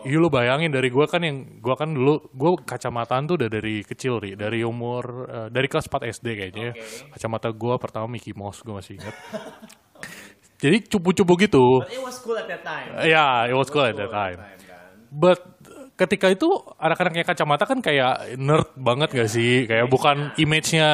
Gitu. 0.00 0.16
Iya 0.16 0.16
lu 0.16 0.32
bayangin 0.32 0.72
dari 0.72 0.88
gua 0.88 1.04
kan 1.04 1.20
yang 1.20 1.60
gua 1.60 1.76
kan 1.76 1.92
dulu 1.92 2.32
gua 2.32 2.56
kacamataan 2.64 3.28
tuh 3.28 3.36
udah 3.36 3.50
dari 3.52 3.84
kecil 3.84 4.16
ri 4.16 4.32
dari 4.32 4.64
umur 4.64 5.28
eh, 5.28 5.48
dari 5.52 5.68
kelas 5.68 5.92
4 5.92 6.08
SD 6.08 6.26
kayaknya. 6.40 6.72
Oke. 6.72 7.12
Kacamata 7.12 7.52
gua 7.52 7.76
pertama 7.76 8.08
Mickey 8.08 8.32
Mouse 8.32 8.64
gua 8.64 8.80
masih 8.80 8.96
ingat. 8.96 9.12
jadi 10.62 10.80
cupu-cupu 10.88 11.36
gitu. 11.44 11.84
But 11.84 11.92
it 11.92 12.00
was 12.00 12.16
cool 12.24 12.36
at 12.40 12.48
that 12.48 12.64
time. 12.64 12.96
Ya, 13.04 13.44
it 13.44 13.56
was 13.56 13.68
cool 13.68 13.84
at 13.84 13.96
that 13.96 14.12
time. 14.12 14.40
But 15.12 15.59
ketika 16.00 16.32
itu 16.32 16.48
anak-anak 16.80 17.12
yang 17.20 17.28
kacamata 17.28 17.68
kan 17.68 17.84
kayak 17.84 18.40
nerd 18.40 18.72
banget 18.72 19.12
gak 19.12 19.28
sih? 19.28 19.68
Kayak 19.68 19.92
bukan 19.92 20.32
image-nya 20.40 20.88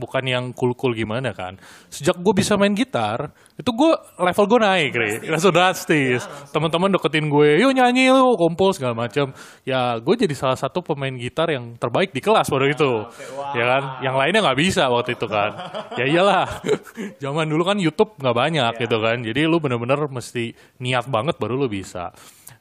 bukan 0.00 0.24
yang 0.24 0.44
cool-cool 0.56 0.96
gimana 0.96 1.36
kan. 1.36 1.60
Sejak 1.92 2.16
gue 2.16 2.32
bisa 2.32 2.56
main 2.56 2.72
gitar, 2.72 3.36
itu 3.60 3.68
gue 3.68 3.92
level 4.16 4.46
gue 4.48 4.60
naik, 4.64 4.92
Ri. 4.96 5.12
Langsung 5.28 5.52
drastis. 5.52 6.24
Teman-teman 6.48 6.88
deketin 6.96 7.28
gue, 7.28 7.60
yuk 7.60 7.76
nyanyi 7.76 8.08
lu, 8.08 8.32
kumpul 8.40 8.72
segala 8.72 8.96
macam. 8.96 9.36
Ya, 9.68 10.00
gue 10.00 10.14
jadi 10.16 10.32
salah 10.32 10.56
satu 10.56 10.80
pemain 10.80 11.12
gitar 11.12 11.52
yang 11.52 11.76
terbaik 11.76 12.16
di 12.16 12.24
kelas 12.24 12.48
pada 12.48 12.64
itu. 12.64 13.04
Ya 13.52 13.64
kan? 13.76 13.82
Yang 14.00 14.14
lainnya 14.16 14.40
nggak 14.40 14.58
bisa 14.64 14.88
waktu 14.88 15.20
itu 15.20 15.28
kan. 15.28 15.52
ya 16.00 16.08
iyalah. 16.08 16.48
Zaman 17.22 17.44
dulu 17.44 17.62
kan 17.68 17.76
YouTube 17.76 18.16
nggak 18.16 18.36
banyak 18.36 18.72
gitu 18.80 18.96
kan. 19.04 19.20
Jadi 19.20 19.44
lu 19.44 19.60
bener-bener 19.60 20.08
mesti 20.08 20.56
niat 20.80 21.04
banget 21.12 21.36
baru 21.36 21.60
lu 21.60 21.68
bisa. 21.68 22.16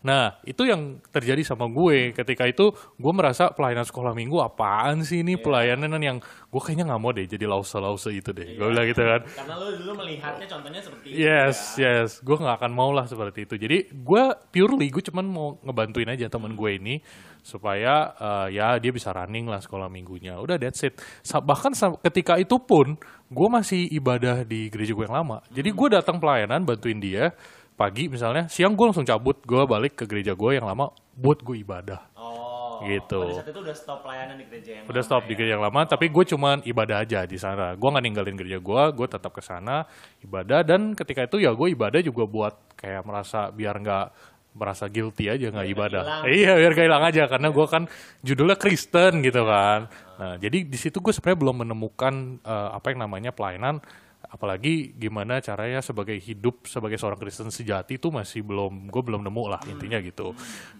Nah, 0.05 0.37
itu 0.45 0.69
yang 0.69 1.01
terjadi 1.09 1.41
sama 1.41 1.65
gue. 1.65 2.13
Ketika 2.13 2.45
itu, 2.45 2.69
gue 2.77 3.13
merasa 3.15 3.49
pelayanan 3.49 3.89
sekolah 3.89 4.13
minggu 4.13 4.37
apaan 4.37 5.01
sih 5.01 5.25
ini 5.25 5.33
pelayanan 5.33 5.97
yang 5.97 6.21
gue 6.21 6.61
kayaknya 6.61 6.93
nggak 6.93 7.01
mau 7.01 7.09
deh 7.09 7.25
jadi 7.25 7.49
lause-lause 7.49 8.13
itu 8.13 8.29
deh. 8.29 8.53
Gue 8.53 8.69
bilang 8.69 8.85
gitu 8.85 9.01
kan. 9.01 9.25
Karena 9.25 9.53
lu 9.57 9.73
dulu 9.81 10.05
melihatnya 10.05 10.45
contohnya 10.45 10.77
seperti 10.85 11.07
itu. 11.09 11.25
Yes, 11.25 11.57
yes. 11.81 12.21
Gue 12.21 12.37
nggak 12.37 12.61
akan 12.61 12.71
mau 12.77 12.93
lah 12.93 13.09
seperti 13.09 13.49
itu. 13.49 13.57
Jadi 13.57 13.89
gue 13.89 14.23
purely 14.53 14.93
gue 14.93 15.03
cuman 15.09 15.25
mau 15.25 15.57
ngebantuin 15.65 16.13
aja 16.13 16.29
teman 16.29 16.53
gue 16.53 16.71
ini 16.77 17.01
supaya 17.41 18.13
eh, 18.13 18.61
ya 18.61 18.77
dia 18.77 18.93
bisa 18.93 19.09
running 19.09 19.49
lah 19.49 19.57
sekolah 19.57 19.89
minggunya. 19.89 20.37
Udah 20.37 20.61
that's 20.61 20.85
it. 20.85 21.01
Bahkan 21.25 21.73
ketika 22.05 22.37
itu 22.37 22.61
pun 22.61 22.93
gue 23.25 23.47
masih 23.49 23.89
ibadah 23.89 24.45
di 24.45 24.69
gereja 24.69 24.93
gue 24.93 25.05
yang 25.09 25.17
lama. 25.17 25.41
Jadi 25.49 25.69
gue 25.73 25.87
datang 25.97 26.21
pelayanan 26.21 26.61
bantuin 26.61 27.01
dia 27.01 27.33
pagi 27.75 28.07
misalnya, 28.07 28.47
siang 28.47 28.73
gue 28.73 28.85
langsung 28.87 29.03
cabut 29.03 29.43
gue 29.43 29.61
balik 29.67 29.99
ke 29.99 30.03
gereja 30.07 30.31
gue 30.31 30.51
yang 30.55 30.65
lama 30.65 30.91
buat 31.15 31.43
gue 31.43 31.59
ibadah. 31.59 32.11
Oh. 32.15 32.79
Gitu. 32.83 33.21
Pada 33.31 33.39
saat 33.39 33.49
itu 33.51 33.59
udah 33.63 33.75
stop 33.75 33.99
pelayanan 34.03 34.35
di 34.35 34.45
gereja 34.51 34.71
yang 34.79 34.83
Udah 34.87 35.03
lama 35.03 35.07
stop 35.07 35.23
ya? 35.23 35.27
di 35.27 35.33
gereja 35.35 35.53
yang 35.55 35.63
lama, 35.63 35.81
tapi 35.87 36.05
gue 36.11 36.23
cuman 36.27 36.57
ibadah 36.67 36.97
aja 37.03 37.19
di 37.23 37.37
sana. 37.39 37.75
Gue 37.75 37.87
nggak 37.87 38.03
ninggalin 38.03 38.35
gereja 38.35 38.59
gue, 38.59 38.83
gue 38.95 39.07
tetap 39.07 39.31
ke 39.31 39.39
sana 39.43 39.87
ibadah 40.23 40.59
dan 40.63 40.91
ketika 40.95 41.27
itu 41.27 41.43
ya 41.43 41.51
gue 41.55 41.67
ibadah 41.71 41.99
juga 42.03 42.23
buat 42.27 42.55
kayak 42.75 43.03
merasa 43.07 43.47
biar 43.51 43.75
nggak 43.79 44.07
merasa 44.55 44.87
guilty 44.87 45.27
aja 45.27 45.51
nggak 45.51 45.67
ibadah. 45.67 46.03
hilang. 46.03 46.23
Iya 46.31 46.51
biar 46.55 46.71
gak 46.71 46.85
hilang 46.87 47.03
aja 47.03 47.23
karena 47.27 47.47
gue 47.51 47.65
kan 47.67 47.83
judulnya 48.23 48.55
Kristen 48.55 49.19
gitu 49.19 49.43
kan. 49.43 49.91
Nah 50.15 50.33
jadi 50.39 50.63
di 50.63 50.77
situ 50.79 51.03
gue 51.03 51.11
sebenarnya 51.11 51.39
belum 51.43 51.55
menemukan 51.67 52.13
eh, 52.39 52.69
apa 52.71 52.95
yang 52.95 53.03
namanya 53.03 53.35
pelayanan 53.35 53.83
apalagi 54.29 54.97
gimana 54.97 55.39
caranya 55.39 55.79
sebagai 55.79 56.17
hidup 56.17 56.65
sebagai 56.65 56.97
seorang 56.97 57.19
Kristen 57.21 57.53
sejati 57.53 57.97
itu 58.01 58.09
masih 58.09 58.41
belum 58.41 58.89
gue 58.89 59.01
belum 59.01 59.21
nemu 59.21 59.43
lah 59.47 59.61
intinya 59.69 60.01
gitu. 60.01 60.33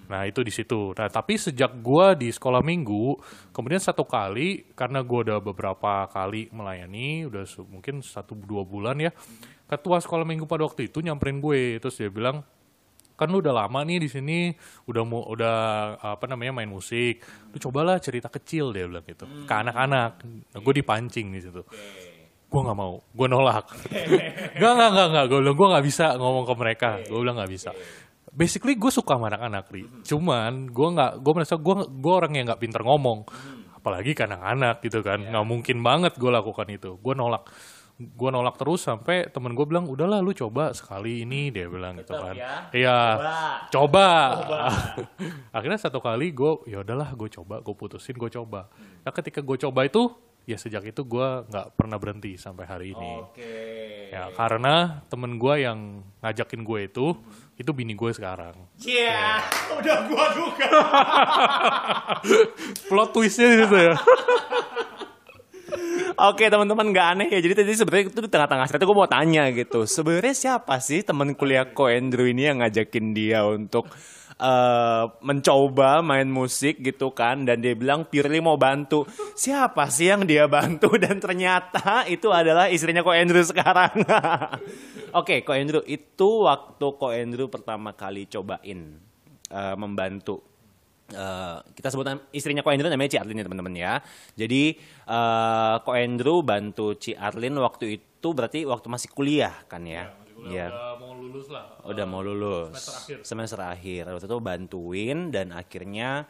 Nah 0.10 0.26
itu 0.26 0.42
di 0.42 0.52
situ. 0.54 0.92
Nah 0.98 1.08
tapi 1.10 1.38
sejak 1.38 1.80
gue 1.80 2.06
di 2.26 2.30
sekolah 2.34 2.62
minggu 2.66 3.18
kemudian 3.54 3.82
satu 3.82 4.04
kali 4.06 4.74
karena 4.74 5.06
gue 5.06 5.20
udah 5.30 5.40
beberapa 5.42 6.10
kali 6.10 6.50
melayani 6.52 7.30
udah 7.30 7.44
mungkin 7.70 8.02
satu 8.02 8.34
dua 8.36 8.66
bulan 8.66 8.98
ya 9.00 9.12
ketua 9.66 9.98
sekolah 9.98 10.26
minggu 10.26 10.46
pada 10.46 10.66
waktu 10.66 10.90
itu 10.90 11.02
nyamperin 11.02 11.42
gue. 11.42 11.78
Terus 11.82 11.96
dia 12.02 12.10
bilang 12.10 12.42
kan 13.16 13.32
lu 13.32 13.40
udah 13.40 13.56
lama 13.56 13.80
nih 13.88 14.04
di 14.04 14.10
sini 14.12 14.52
udah 14.92 15.04
mau 15.08 15.24
udah 15.32 15.56
apa 16.04 16.26
namanya 16.28 16.62
main 16.62 16.70
musik. 16.70 17.22
Lu 17.54 17.58
cobalah 17.62 18.02
cerita 18.02 18.28
kecil 18.28 18.76
dia 18.76 18.90
bilang 18.90 19.06
gitu 19.06 19.24
ke 19.24 19.54
anak-anak. 19.54 20.12
Nah, 20.26 20.60
gue 20.60 20.74
dipancing 20.82 21.32
di 21.32 21.42
situ 21.42 21.64
gue 22.46 22.62
nggak 22.62 22.78
mau. 22.78 23.04
Gue 23.12 23.28
nolak. 23.28 23.66
Nggak 24.60 24.72
nggak 24.78 24.90
nggak 24.96 25.08
nggak. 25.12 25.26
Gue 25.28 25.40
bilang 25.44 25.58
gue 25.58 25.68
nggak 25.76 25.86
bisa 25.86 26.06
ngomong 26.16 26.46
ke 26.48 26.54
mereka. 26.56 26.90
Gue 27.04 27.20
bilang 27.20 27.36
nggak 27.36 27.52
bisa. 27.52 27.72
Basically 28.32 28.76
gue 28.76 28.92
suka 28.92 29.16
sama 29.20 29.28
anak-anak 29.28 29.66
ri. 29.72 29.84
Cuman 30.04 30.72
gue 30.72 30.88
nggak 30.96 31.12
gue 31.20 31.32
merasa 31.36 31.56
gue 31.60 31.76
gue 31.88 32.14
orang 32.14 32.32
yang 32.32 32.46
nggak 32.48 32.62
pinter 32.64 32.82
ngomong. 32.84 33.28
Apalagi 33.76 34.16
ke 34.16 34.24
anak-anak 34.24 34.80
gitu 34.82 35.04
kan. 35.04 35.20
Nggak 35.20 35.46
mungkin 35.46 35.78
banget 35.84 36.14
gue 36.16 36.32
lakukan 36.32 36.68
itu. 36.72 36.96
Gue 37.00 37.12
nolak. 37.12 37.52
Gue 37.96 38.28
nolak 38.28 38.60
terus 38.60 38.84
sampai 38.84 39.32
temen 39.32 39.56
gue 39.56 39.64
bilang 39.64 39.88
udahlah 39.88 40.20
lu 40.20 40.36
coba 40.36 40.76
sekali 40.76 41.24
ini 41.24 41.48
dia 41.48 41.72
bilang 41.72 41.96
gitu 41.96 42.12
Tetep 42.12 42.24
kan. 42.28 42.36
ya. 42.36 42.54
iya. 42.76 42.98
Coba. 43.72 44.08
coba, 44.36 44.68
akhirnya 45.56 45.80
satu 45.80 46.04
kali 46.04 46.36
gue 46.36 46.68
ya 46.68 46.84
udahlah 46.84 47.16
gue 47.16 47.32
coba. 47.32 47.64
Gue 47.64 47.72
putusin 47.72 48.20
gue 48.20 48.28
coba. 48.28 48.68
Nah 49.00 49.12
ketika 49.16 49.40
gue 49.40 49.56
coba 49.60 49.88
itu 49.88 50.12
ya 50.46 50.62
sejak 50.62 50.86
itu 50.86 51.02
gue 51.02 51.28
nggak 51.50 51.74
pernah 51.74 51.98
berhenti 51.98 52.38
sampai 52.38 52.70
hari 52.70 52.94
ini 52.94 53.12
Oke. 53.18 53.58
ya 54.14 54.30
karena 54.38 55.02
temen 55.10 55.42
gue 55.42 55.56
yang 55.58 56.06
ngajakin 56.22 56.62
gue 56.62 56.80
itu 56.86 57.18
itu 57.58 57.72
bini 57.74 57.98
gue 57.98 58.14
sekarang 58.14 58.54
Iya, 58.78 59.42
udah 59.80 59.98
gua 60.06 60.26
duga. 60.36 60.68
plot 62.90 63.10
twistnya 63.16 63.48
di 63.48 63.58
situ 63.66 63.78
ya 63.80 63.96
Oke 66.16 66.48
teman-teman 66.48 66.96
nggak 66.96 67.08
aneh 67.12 67.28
ya. 67.28 67.44
Jadi 67.44 67.54
tadi 67.60 67.76
sebenarnya 67.76 68.08
itu 68.08 68.22
di 68.24 68.32
tengah-tengah 68.32 68.68
cerita 68.72 68.88
gue 68.88 68.96
mau 68.96 69.10
tanya 69.10 69.52
gitu. 69.52 69.84
Sebenarnya 69.84 70.32
siapa 70.32 70.80
sih 70.80 71.04
teman 71.04 71.36
kuliah 71.36 71.68
Ko 71.76 71.92
Andrew 71.92 72.24
ini 72.24 72.48
yang 72.48 72.64
ngajakin 72.64 73.12
dia 73.12 73.44
untuk 73.44 73.92
eh, 74.36 75.04
mencoba 75.20 76.00
main 76.00 76.28
musik 76.28 76.80
gitu 76.80 77.12
kan? 77.12 77.44
Dan 77.44 77.64
dia 77.64 77.74
bilang 77.74 78.06
purely 78.06 78.40
mau 78.40 78.56
bantu. 78.56 79.04
Siapa 79.34 79.88
sih 79.88 80.12
yang 80.12 80.24
dia 80.24 80.46
bantu? 80.46 80.96
Dan 81.04 81.20
ternyata 81.20 82.04
itu 82.06 82.32
adalah 82.32 82.68
istrinya 82.68 83.02
Ko 83.02 83.12
Andrew 83.12 83.44
sekarang. 83.44 84.04
Oke, 85.20 85.44
Ko 85.44 85.56
Andrew 85.56 85.84
itu 85.84 86.44
waktu 86.44 86.86
Ko 86.96 87.08
Andrew 87.12 87.48
pertama 87.48 87.96
kali 87.96 88.28
cobain 88.28 89.00
eh, 89.48 89.76
membantu 89.76 90.56
Eh, 91.06 91.58
kita 91.78 91.94
sebut 91.94 92.02
nam- 92.02 92.26
istrinya 92.34 92.66
Ko 92.66 92.74
Andrew 92.74 92.90
namanya 92.90 93.14
Ci 93.14 93.22
Arlin 93.22 93.38
ya 93.38 93.46
teman-teman 93.46 93.78
ya. 93.78 94.02
Jadi 94.34 94.74
eh 95.06 95.76
Ko 95.86 95.94
Andrew 95.94 96.42
bantu 96.42 96.98
Ci 96.98 97.14
Arlin 97.14 97.54
waktu 97.62 98.02
itu 98.02 98.28
berarti 98.34 98.66
waktu 98.66 98.90
masih 98.90 99.14
kuliah 99.14 99.54
kan 99.70 99.86
ya? 99.86 100.10
Iya. 100.46 100.70
udah 100.70 100.94
mau 101.02 101.14
lulus 101.18 101.48
lah 101.50 101.66
Udah 101.86 102.06
mau 102.06 102.22
lulus. 102.22 102.70
semester 102.74 102.94
akhir. 102.94 103.18
Semester 103.26 103.60
akhir. 103.62 104.04
Waktu 104.14 104.28
itu 104.30 104.38
bantuin 104.40 105.18
dan 105.34 105.48
akhirnya 105.52 106.30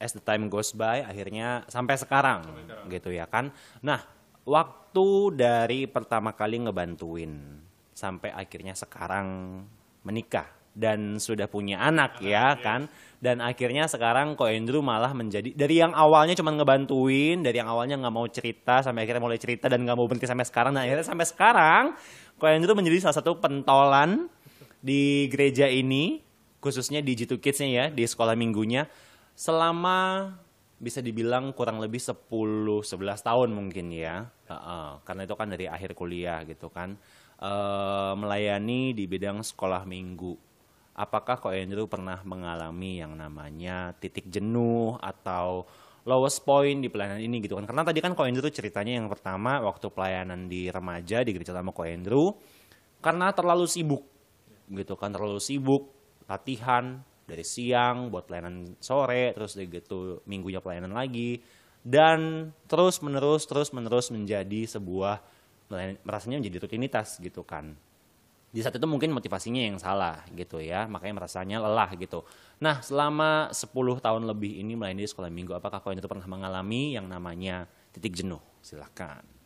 as 0.00 0.16
the 0.16 0.22
time 0.22 0.48
goes 0.48 0.72
by 0.72 1.04
akhirnya 1.04 1.62
sampai 1.68 1.94
sekarang, 1.94 2.40
gitu 2.88 3.12
ya 3.12 3.28
kan. 3.28 3.52
Nah, 3.84 4.00
waktu 4.42 5.06
dari 5.36 5.84
pertama 5.84 6.32
kali 6.32 6.64
ngebantuin 6.64 7.60
sampai 7.94 8.32
akhirnya 8.32 8.74
sekarang 8.74 9.60
menikah 10.02 10.48
dan 10.74 11.22
sudah 11.22 11.46
punya 11.46 11.80
anak 11.80 12.18
ya 12.20 12.58
kan. 12.58 12.90
Dan 13.22 13.40
akhirnya 13.40 13.88
sekarang 13.88 14.36
Ko 14.36 14.44
Andrew 14.44 14.84
malah 14.84 15.16
menjadi 15.16 15.54
dari 15.56 15.80
yang 15.80 15.96
awalnya 15.96 16.36
cuma 16.36 16.52
ngebantuin, 16.52 17.40
dari 17.40 17.56
yang 17.62 17.70
awalnya 17.70 17.96
nggak 17.96 18.14
mau 18.14 18.26
cerita 18.28 18.84
sampai 18.84 19.08
akhirnya 19.08 19.22
mulai 19.24 19.40
cerita 19.40 19.70
dan 19.70 19.80
nggak 19.86 19.96
mau 19.96 20.04
berhenti 20.04 20.28
sampai 20.28 20.44
sekarang. 20.44 20.76
Dan 20.76 20.84
akhirnya 20.84 21.06
sampai 21.06 21.26
sekarang 21.26 21.84
Ko 22.36 22.44
Andrew 22.50 22.76
menjadi 22.76 23.08
salah 23.08 23.16
satu 23.16 23.40
pentolan 23.40 24.28
di 24.84 25.32
gereja 25.32 25.64
ini 25.64 26.20
khususnya 26.60 27.00
di 27.00 27.16
G2 27.16 27.40
Kids-nya 27.40 27.68
ya 27.72 27.84
di 27.88 28.04
sekolah 28.04 28.36
minggunya 28.36 28.84
selama 29.32 30.32
bisa 30.76 31.00
dibilang 31.00 31.56
kurang 31.56 31.80
lebih 31.80 32.02
10 32.02 32.28
11 32.28 32.84
tahun 33.24 33.48
mungkin 33.56 33.88
ya. 33.88 34.28
Karena 35.08 35.22
itu 35.24 35.34
kan 35.38 35.48
dari 35.48 35.64
akhir 35.64 35.96
kuliah 35.96 36.44
gitu 36.44 36.68
kan. 36.68 37.00
Eh, 37.40 38.12
melayani 38.16 38.92
di 38.92 39.04
bidang 39.08 39.40
sekolah 39.40 39.88
minggu. 39.88 40.53
Apakah 40.94 41.42
Ko 41.42 41.50
Andrew 41.50 41.90
pernah 41.90 42.22
mengalami 42.22 43.02
yang 43.02 43.18
namanya 43.18 43.92
titik 43.98 44.30
jenuh 44.30 44.94
atau 45.02 45.66
lowest 46.06 46.46
point 46.46 46.78
di 46.78 46.86
pelayanan 46.86 47.18
ini 47.18 47.42
gitu 47.42 47.58
kan? 47.58 47.66
Karena 47.66 47.82
tadi 47.82 47.98
kan 47.98 48.14
Ko 48.14 48.22
Andrew 48.22 48.46
ceritanya 48.46 48.94
yang 49.02 49.10
pertama 49.10 49.58
waktu 49.58 49.90
pelayanan 49.90 50.46
di 50.46 50.70
remaja 50.70 51.26
di 51.26 51.34
gereja 51.34 51.50
lama 51.50 51.74
Ko 51.74 51.82
Andrew 51.82 52.30
karena 53.04 53.34
terlalu 53.36 53.68
sibuk 53.68 54.06
gitu 54.72 54.96
kan 54.96 55.12
terlalu 55.12 55.36
sibuk 55.36 55.92
latihan 56.24 57.04
dari 57.24 57.44
siang 57.44 58.08
buat 58.08 58.24
pelayanan 58.24 58.80
sore 58.80 59.36
terus 59.36 59.56
gitu 59.56 60.24
minggunya 60.24 60.64
pelayanan 60.64 60.96
lagi 60.96 61.40
dan 61.84 62.48
terus 62.64 63.04
menerus 63.04 63.44
terus 63.44 63.72
menerus 63.76 64.08
menjadi 64.08 64.64
sebuah 64.64 65.20
rasanya 66.04 66.40
menjadi 66.40 66.64
rutinitas 66.64 67.20
gitu 67.20 67.44
kan 67.44 67.76
di 68.54 68.62
saat 68.62 68.78
itu 68.78 68.86
mungkin 68.86 69.10
motivasinya 69.10 69.66
yang 69.66 69.82
salah 69.82 70.22
gitu 70.30 70.62
ya 70.62 70.86
makanya 70.86 71.18
merasanya 71.18 71.58
lelah 71.58 71.90
gitu. 71.98 72.22
Nah 72.62 72.78
selama 72.78 73.50
10 73.50 73.98
tahun 73.98 74.22
lebih 74.30 74.62
ini 74.62 74.78
melayani 74.78 75.02
di 75.02 75.10
sekolah 75.10 75.26
minggu 75.26 75.58
apakah 75.58 75.82
kau 75.82 75.90
itu 75.90 76.06
pernah 76.06 76.30
mengalami 76.30 76.94
yang 76.94 77.10
namanya 77.10 77.66
titik 77.90 78.14
jenuh? 78.14 78.38
Silahkan 78.62 79.43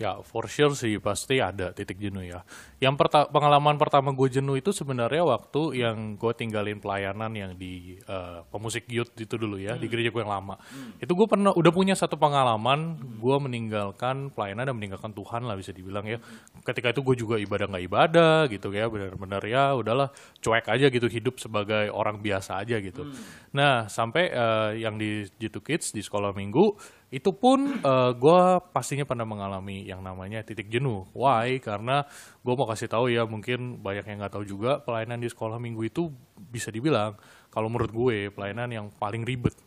Ya, 0.00 0.16
for 0.24 0.48
sure 0.48 0.72
sih 0.72 0.96
pasti 0.96 1.44
ada 1.44 1.76
titik 1.76 2.00
jenuh 2.00 2.24
ya. 2.24 2.40
Yang 2.80 2.96
perta- 2.96 3.28
pengalaman 3.28 3.76
pertama 3.76 4.16
gue 4.16 4.32
jenuh 4.32 4.56
itu 4.56 4.72
sebenarnya 4.72 5.28
waktu 5.28 5.84
yang 5.84 6.16
gue 6.16 6.32
tinggalin 6.32 6.80
pelayanan 6.80 7.28
yang 7.36 7.52
di 7.52 8.00
eh, 8.08 8.40
pemusik 8.48 8.88
youth 8.88 9.12
itu 9.20 9.36
dulu 9.36 9.60
ya, 9.60 9.76
di 9.76 9.92
gereja 9.92 10.08
gue 10.08 10.24
yang 10.24 10.32
lama. 10.32 10.56
Itu 10.96 11.12
gue 11.12 11.28
pernah 11.28 11.52
udah 11.52 11.68
punya 11.68 11.92
satu 11.92 12.16
pengalaman, 12.16 12.96
gue 13.20 13.36
meninggalkan 13.44 14.32
pelayanan 14.32 14.72
dan 14.72 14.74
meninggalkan 14.80 15.12
Tuhan 15.12 15.44
lah 15.44 15.52
bisa 15.60 15.76
dibilang 15.76 16.08
ya. 16.08 16.16
Ketika 16.64 16.96
itu 16.96 17.04
gue 17.04 17.16
juga 17.20 17.36
ibadah 17.36 17.68
nggak 17.68 17.84
ibadah 17.84 18.36
gitu 18.48 18.72
ya, 18.72 18.88
benar-benar 18.88 19.44
ya 19.44 19.76
udahlah 19.76 20.08
cuek 20.40 20.64
aja 20.64 20.88
gitu 20.88 21.12
hidup 21.12 21.36
sebagai 21.36 21.92
orang 21.92 22.24
biasa 22.24 22.56
aja 22.56 22.80
gitu. 22.80 23.04
Nah 23.52 23.84
sampai 23.84 24.32
eh, 24.32 24.70
yang 24.80 24.96
di 24.96 25.28
G2 25.28 25.60
Kids 25.60 25.92
di 25.92 26.00
sekolah 26.00 26.32
minggu 26.32 26.72
itu 27.10 27.34
pun 27.34 27.82
gue 28.14 28.40
pastinya 28.70 29.02
pernah 29.02 29.26
mengalami 29.26 29.82
yang 29.82 29.98
namanya 29.98 30.46
titik 30.46 30.70
jenuh. 30.70 31.10
Why? 31.10 31.58
Karena 31.58 32.06
gue 32.42 32.54
mau 32.54 32.70
kasih 32.70 32.86
tahu 32.86 33.10
ya 33.10 33.26
mungkin 33.26 33.82
banyak 33.82 34.06
yang 34.06 34.22
nggak 34.22 34.38
tahu 34.38 34.46
juga 34.46 34.78
pelayanan 34.78 35.18
di 35.18 35.26
sekolah 35.26 35.58
minggu 35.58 35.90
itu 35.90 36.06
bisa 36.38 36.70
dibilang 36.70 37.18
kalau 37.50 37.66
menurut 37.66 37.90
gue 37.90 38.30
pelayanan 38.30 38.70
yang 38.70 38.86
paling 38.94 39.26
ribet. 39.26 39.58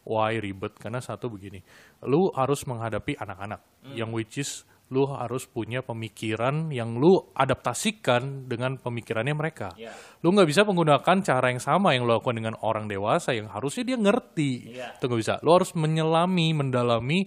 Why 0.00 0.40
ribet? 0.40 0.80
Karena 0.80 1.04
satu 1.04 1.28
begini, 1.28 1.60
lu 2.08 2.32
harus 2.32 2.64
menghadapi 2.64 3.20
anak-anak 3.20 3.60
yang 3.92 4.08
which 4.16 4.40
is 4.40 4.64
lu 4.90 5.06
harus 5.06 5.46
punya 5.46 5.86
pemikiran 5.86 6.74
yang 6.74 6.98
lu 6.98 7.30
adaptasikan 7.30 8.50
dengan 8.50 8.74
pemikirannya 8.74 9.34
mereka. 9.38 9.70
Iya. 9.78 9.94
Lu 10.26 10.34
nggak 10.34 10.50
bisa 10.50 10.66
menggunakan 10.66 11.16
cara 11.22 11.46
yang 11.54 11.62
sama 11.62 11.94
yang 11.94 12.10
lu 12.10 12.18
lakukan 12.18 12.42
dengan 12.42 12.58
orang 12.66 12.90
dewasa 12.90 13.30
yang 13.30 13.46
harusnya 13.46 13.86
dia 13.86 13.98
ngerti. 13.98 14.74
Iya. 14.74 14.98
Itu 14.98 15.06
nggak 15.06 15.20
bisa. 15.22 15.34
Lu 15.46 15.54
harus 15.54 15.70
menyelami, 15.78 16.50
mendalami 16.58 17.22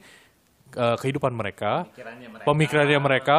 uh, 0.76 1.00
kehidupan 1.00 1.32
mereka, 1.32 1.88
Pikirannya 1.88 2.28
mereka. 2.36 2.46
pemikirannya 2.52 3.00
mereka. 3.00 3.38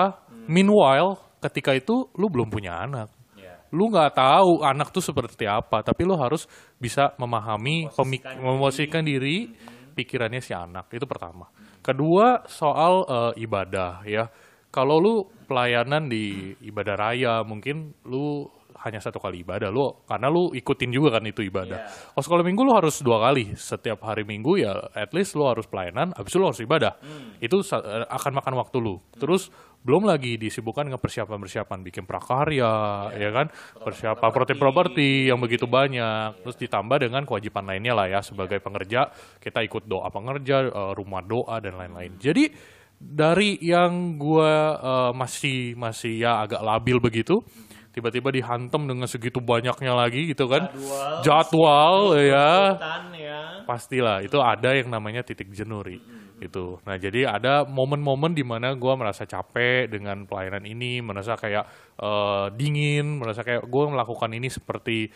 Meanwhile, 0.48 1.20
ketika 1.44 1.76
itu 1.76 2.08
lu 2.16 2.32
belum 2.32 2.48
punya 2.48 2.80
anak. 2.80 3.12
Ya. 3.36 3.60
Lu 3.76 3.92
nggak 3.92 4.16
tahu 4.16 4.64
anak 4.64 4.88
tuh 4.88 5.04
seperti 5.04 5.44
apa, 5.44 5.84
tapi 5.84 6.08
lu 6.08 6.16
harus 6.16 6.48
bisa 6.80 7.12
memahami, 7.20 7.92
pemik- 7.92 8.24
memosisikan 8.40 9.04
diri, 9.04 9.52
pikirannya 9.92 10.40
si 10.40 10.56
anak. 10.56 10.88
Itu 10.96 11.04
pertama. 11.04 11.44
Kedua 11.84 12.42
soal 12.48 13.04
eh, 13.04 13.44
ibadah 13.44 14.00
ya. 14.08 14.24
Kalau 14.72 14.98
lu 14.98 15.14
pelayanan 15.44 16.08
di 16.08 16.56
ibadah 16.64 16.96
raya, 16.96 17.34
mungkin 17.44 17.92
lu 18.08 18.48
hanya 18.82 19.00
satu 19.00 19.16
kali 19.16 19.40
ibadah 19.40 19.72
lu 19.72 20.04
karena 20.04 20.28
lu 20.28 20.52
ikutin 20.52 20.92
juga 20.92 21.16
kan 21.16 21.24
itu 21.24 21.40
ibadah. 21.40 21.88
Kalau 22.12 22.20
sekolah 22.20 22.44
minggu 22.44 22.60
lu 22.64 22.72
harus 22.76 23.00
dua 23.00 23.16
kali 23.16 23.56
setiap 23.56 24.04
hari 24.04 24.28
minggu 24.28 24.60
ya 24.60 24.76
at 24.92 25.08
least 25.16 25.36
lu 25.36 25.48
harus 25.48 25.64
pelayanan, 25.64 26.12
habis 26.12 26.32
itu 26.32 26.40
lu 26.40 26.48
harus 26.52 26.60
ibadah. 26.60 26.92
Itu 27.38 27.64
sa- 27.64 27.80
eh, 27.80 28.04
akan 28.08 28.32
makan 28.40 28.54
waktu 28.60 28.76
lu. 28.80 29.00
Terus 29.16 29.48
belum 29.84 30.08
lagi 30.08 30.40
disibukkan 30.40 30.88
dengan 30.88 30.96
persiapan-persiapan 30.96 31.78
bikin 31.84 32.08
prakarya, 32.08 32.72
ya 33.20 33.30
kan, 33.36 33.52
persiapan 33.84 34.28
properti 34.32 34.54
properti 34.56 35.08
yang 35.28 35.36
begitu 35.36 35.68
banyak, 35.68 36.40
terus 36.40 36.56
ditambah 36.56 37.04
dengan 37.04 37.28
kewajiban 37.28 37.68
lainnya 37.68 37.92
lah 37.92 38.08
ya 38.08 38.24
sebagai 38.24 38.64
pengerja 38.64 39.12
kita 39.44 39.60
ikut 39.60 39.84
doa 39.84 40.08
pengerja, 40.08 40.72
eh, 40.72 40.92
rumah 40.96 41.20
doa 41.20 41.60
dan 41.60 41.76
lain-lain. 41.76 42.16
Jadi 42.16 42.48
dari 42.96 43.60
yang 43.60 44.16
gua 44.16 44.52
eh, 44.80 45.12
masih 45.12 45.76
masih 45.76 46.16
ya 46.16 46.48
agak 46.48 46.64
labil 46.64 46.96
begitu, 46.96 47.44
tiba-tiba 47.92 48.32
dihantam 48.32 48.88
dengan 48.88 49.04
segitu 49.04 49.44
banyaknya 49.44 49.92
lagi 49.92 50.32
gitu 50.32 50.48
kan, 50.48 50.72
jadwal 51.20 52.16
ya. 52.16 52.80
Hutan 52.80 53.04
ya. 53.12 53.40
pastilah 53.68 54.24
itu 54.24 54.40
ada 54.40 54.72
yang 54.72 54.88
namanya 54.88 55.20
titik 55.20 55.52
jenuh 55.52 55.84
Ri. 55.84 56.23
Itu 56.42 56.78
nah 56.82 56.98
jadi 56.98 57.30
ada 57.30 57.62
momen-momen 57.62 58.34
di 58.34 58.42
mana 58.42 58.74
gue 58.74 58.94
merasa 58.98 59.22
capek 59.22 59.86
dengan 59.86 60.26
pelayanan 60.26 60.66
ini 60.66 60.98
merasa 60.98 61.38
kayak 61.38 61.64
eh, 61.98 62.46
dingin 62.58 63.22
merasa 63.22 63.46
kayak 63.46 63.66
gue 63.66 63.84
melakukan 63.90 64.30
ini 64.34 64.50
seperti 64.50 65.08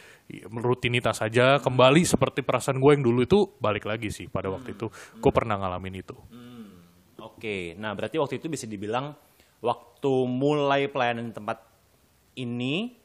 rutinitas 0.53 1.19
saja 1.19 1.59
kembali 1.59 2.03
seperti 2.05 2.45
perasaan 2.45 2.79
gue 2.79 2.91
yang 2.95 3.05
dulu 3.05 3.21
itu 3.25 3.39
balik 3.59 3.89
lagi 3.89 4.13
sih 4.13 4.27
pada 4.29 4.53
waktu 4.53 4.77
itu. 4.77 4.93
Gue 5.19 5.33
pernah 5.33 5.57
ngalamin 5.57 5.95
itu. 6.01 6.17
Oke, 7.19 7.75
nah 7.79 7.95
berarti 7.95 8.19
waktu 8.19 8.39
itu 8.39 8.47
bisa 8.47 8.67
dibilang 8.67 9.15
waktu 9.59 10.13
mulai 10.27 10.87
pelayanan 10.87 11.31
di 11.31 11.35
tempat 11.35 11.59
ini 12.39 12.98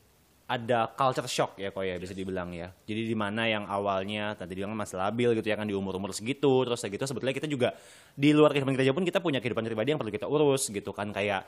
ada 0.43 0.91
culture 0.91 1.25
shock 1.25 1.55
ya 1.55 1.71
kok 1.71 1.87
ya 1.87 1.95
bisa 1.95 2.11
dibilang 2.11 2.51
ya. 2.51 2.67
Jadi 2.83 3.07
di 3.07 3.15
mana 3.15 3.47
yang 3.47 3.63
awalnya 3.63 4.35
tadi 4.35 4.59
bilang 4.59 4.75
masih 4.75 4.99
labil 4.99 5.39
gitu 5.39 5.47
ya 5.47 5.55
kan 5.55 5.63
di 5.63 5.71
umur-umur 5.71 6.11
segitu 6.11 6.67
terus 6.67 6.83
kayak 6.83 6.99
gitu 6.99 7.03
sebetulnya 7.07 7.35
kita 7.35 7.47
juga 7.47 7.69
di 8.13 8.35
luar 8.35 8.51
kehidupan 8.51 8.75
gereja 8.75 8.91
pun 8.91 9.07
kita 9.07 9.23
punya 9.23 9.39
kehidupan 9.39 9.63
pribadi 9.63 9.95
yang 9.95 9.99
perlu 9.99 10.11
kita 10.11 10.27
urus 10.27 10.67
gitu 10.67 10.91
kan. 10.91 11.15
Kayak 11.15 11.47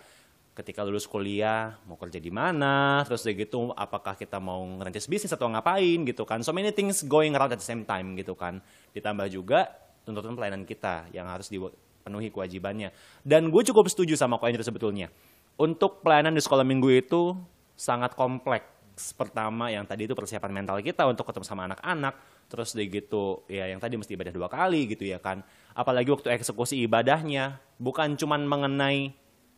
ketika 0.55 0.87
lulus 0.87 1.03
kuliah 1.03 1.75
mau 1.83 1.99
kerja 1.99 2.15
di 2.23 2.31
mana 2.31 3.03
terus 3.03 3.27
kayak 3.27 3.51
gitu 3.51 3.75
apakah 3.75 4.15
kita 4.15 4.39
mau 4.39 4.63
ngerintis 4.63 5.11
bisnis 5.11 5.35
atau 5.35 5.51
ngapain 5.51 6.07
gitu 6.07 6.23
kan. 6.23 6.39
So 6.39 6.55
many 6.55 6.71
things 6.71 7.03
going 7.03 7.35
around 7.35 7.51
at 7.51 7.59
the 7.59 7.67
same 7.67 7.83
time 7.83 8.15
gitu 8.15 8.31
kan. 8.31 8.63
Ditambah 8.95 9.27
juga 9.27 9.75
tuntutan 10.07 10.39
pelayanan 10.39 10.63
kita 10.63 11.11
yang 11.11 11.27
harus 11.27 11.51
dipenuhi 11.51 12.31
kewajibannya. 12.31 12.95
Dan 13.27 13.51
gue 13.51 13.61
cukup 13.67 13.91
setuju 13.91 14.15
sama 14.15 14.39
Ko 14.39 14.47
Andrew 14.47 14.63
sebetulnya. 14.63 15.11
Untuk 15.59 15.99
pelayanan 15.99 16.31
di 16.31 16.39
sekolah 16.39 16.63
minggu 16.63 16.87
itu 16.95 17.35
sangat 17.75 18.15
kompleks 18.15 18.74
pertama 19.15 19.67
yang 19.67 19.83
tadi 19.83 20.07
itu 20.07 20.15
persiapan 20.15 20.51
mental 20.51 20.79
kita 20.79 21.03
untuk 21.05 21.27
ketemu 21.27 21.45
sama 21.45 21.67
anak-anak. 21.67 22.15
Terus 22.45 22.77
dari 22.77 22.87
gitu 22.87 23.43
ya 23.49 23.67
yang 23.67 23.81
tadi 23.81 23.97
mesti 23.99 24.15
ibadah 24.15 24.33
dua 24.33 24.47
kali 24.47 24.87
gitu 24.89 25.03
ya 25.03 25.19
kan. 25.19 25.43
Apalagi 25.75 26.13
waktu 26.13 26.31
eksekusi 26.31 26.79
ibadahnya 26.85 27.59
bukan 27.81 28.15
cuman 28.15 28.47
mengenai 28.47 29.11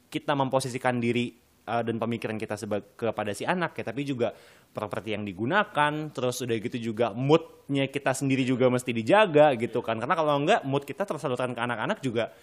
kita 0.07 0.33
memposisikan 0.33 0.97
diri 0.97 1.35
uh, 1.67 1.83
dan 1.83 1.99
pemikiran 1.99 2.39
kita 2.39 2.55
kepada 2.95 3.35
si 3.35 3.43
anak 3.43 3.75
ya 3.75 3.83
tapi 3.83 4.07
juga 4.07 4.33
properti 4.71 5.13
yang 5.13 5.27
digunakan. 5.27 5.93
Terus 6.09 6.41
udah 6.41 6.57
gitu 6.57 6.77
juga 6.93 7.13
moodnya 7.13 7.85
kita 7.91 8.15
sendiri 8.15 8.47
juga 8.47 8.71
mesti 8.71 8.89
dijaga 8.95 9.53
gitu 9.59 9.83
kan. 9.83 9.99
Karena 10.01 10.15
kalau 10.15 10.33
enggak 10.39 10.65
mood 10.65 10.87
kita 10.87 11.05
tersalurkan 11.05 11.53
ke 11.53 11.61
anak-anak 11.61 11.99
juga 12.01 12.33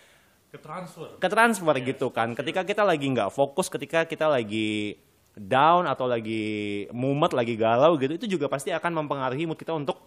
ke 0.54 0.62
transfer. 0.62 1.08
Ke 1.18 1.26
transfer 1.26 1.74
gitu 1.82 2.06
kan. 2.14 2.30
Ketika 2.38 2.62
kita 2.62 2.86
lagi 2.86 3.10
nggak 3.10 3.34
fokus, 3.34 3.66
ketika 3.66 4.06
kita 4.06 4.30
lagi 4.30 4.94
down 5.34 5.90
atau 5.90 6.06
lagi 6.06 6.86
mumet, 6.94 7.34
lagi 7.34 7.58
galau 7.58 7.98
gitu, 7.98 8.14
itu 8.14 8.26
juga 8.38 8.46
pasti 8.46 8.70
akan 8.70 9.04
mempengaruhi 9.04 9.50
mood 9.50 9.58
kita 9.58 9.74
untuk 9.74 9.98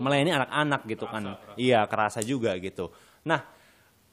melayani 0.00 0.32
anak-anak 0.34 0.80
gitu 0.88 1.04
kan. 1.04 1.36
Iya, 1.58 1.84
kerasa 1.84 2.24
juga 2.24 2.56
gitu. 2.56 2.88
Nah, 3.28 3.44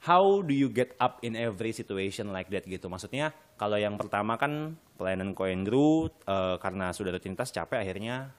how 0.04 0.44
do 0.44 0.52
you 0.52 0.68
get 0.68 0.94
up 1.00 1.24
in 1.24 1.40
every 1.40 1.72
situation 1.72 2.36
like 2.36 2.52
that 2.52 2.68
gitu? 2.68 2.92
Maksudnya 2.92 3.32
kalau 3.56 3.80
yang 3.80 3.96
pertama 3.96 4.36
kan 4.36 4.76
pelayanan 5.00 5.32
Ko 5.32 5.48
Andrew 5.48 6.12
eh, 6.28 6.56
karena 6.60 6.92
sudah 6.92 7.16
rutinitas 7.16 7.56
capek 7.56 7.80
akhirnya 7.80 8.34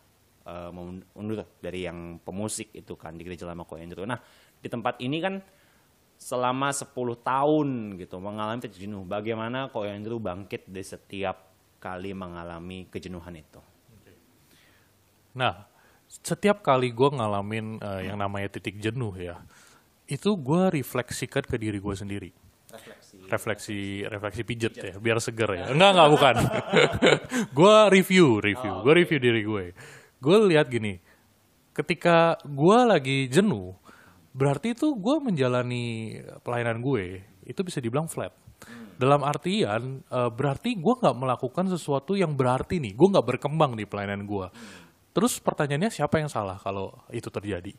eh, 0.45 0.71
mundur 1.17 1.49
dari 1.63 1.89
yang 1.89 2.21
pemusik 2.21 2.77
itu 2.77 2.93
kan 2.99 3.17
di 3.17 3.25
gereja 3.25 3.49
lama 3.49 3.65
Ko 3.65 3.81
Andrew. 3.81 4.05
Nah, 4.05 4.21
di 4.61 4.69
tempat 4.69 5.01
ini 5.01 5.19
kan 5.23 5.41
selama 6.17 6.73
10 6.73 6.93
tahun 7.21 7.69
gitu 8.01 8.17
mengalami 8.21 8.65
titik 8.65 8.85
jenuh. 8.85 9.05
Bagaimana 9.05 9.69
Ko 9.73 9.85
Andrew 9.85 10.21
bangkit 10.21 10.69
dari 10.69 10.85
setiap 10.85 11.56
kali 11.79 12.17
mengalami 12.17 12.89
kejenuhan 12.89 13.37
itu? 13.39 13.61
Nah, 15.37 15.69
setiap 16.09 16.65
kali 16.65 16.91
gue 16.97 17.09
ngalamin 17.13 17.83
eh, 17.83 18.09
yang 18.09 18.17
namanya 18.17 18.57
titik 18.57 18.81
jenuh 18.81 19.13
ya, 19.15 19.37
itu 20.09 20.33
gue 20.39 20.63
refleksikan 20.81 21.45
ke 21.45 21.61
diri 21.61 21.77
gue 21.77 21.95
sendiri. 21.95 22.31
Refleksi. 22.67 23.17
Refleksi, 23.27 23.81
refleksi 24.07 24.43
pijet 24.43 24.75
ya, 24.79 24.95
biar 24.99 25.19
seger 25.21 25.51
ya. 25.55 25.65
Enggak, 25.71 25.91
enggak, 25.93 26.11
bukan. 26.13 26.35
gue 27.59 27.77
review, 27.93 28.39
review. 28.39 28.75
Gue 28.83 28.93
review 29.03 29.19
diri 29.19 29.43
gue. 29.45 29.65
Gue 30.19 30.37
lihat 30.51 30.73
gini, 30.73 30.99
ketika 31.77 32.41
gue 32.43 32.79
lagi 32.89 33.29
jenuh, 33.29 33.77
berarti 34.33 34.73
itu 34.73 34.97
gue 34.97 35.17
menjalani 35.21 36.17
pelayanan 36.41 36.81
gue, 36.81 37.21
itu 37.45 37.61
bisa 37.61 37.79
dibilang 37.79 38.09
flat. 38.09 38.33
Dalam 38.97 39.21
artian, 39.29 40.01
eh, 40.09 40.31
berarti 40.33 40.73
gue 40.81 40.95
nggak 40.97 41.17
melakukan 41.17 41.69
sesuatu 41.69 42.17
yang 42.17 42.33
berarti 42.33 42.81
nih. 42.81 42.97
Gue 42.97 43.13
nggak 43.13 43.37
berkembang 43.37 43.77
di 43.77 43.85
pelayanan 43.85 44.25
gue. 44.25 44.49
Terus 45.13 45.37
pertanyaannya 45.41 45.93
siapa 45.93 46.21
yang 46.21 46.33
salah 46.33 46.57
kalau 46.57 46.93
itu 47.13 47.29
terjadi? 47.29 47.73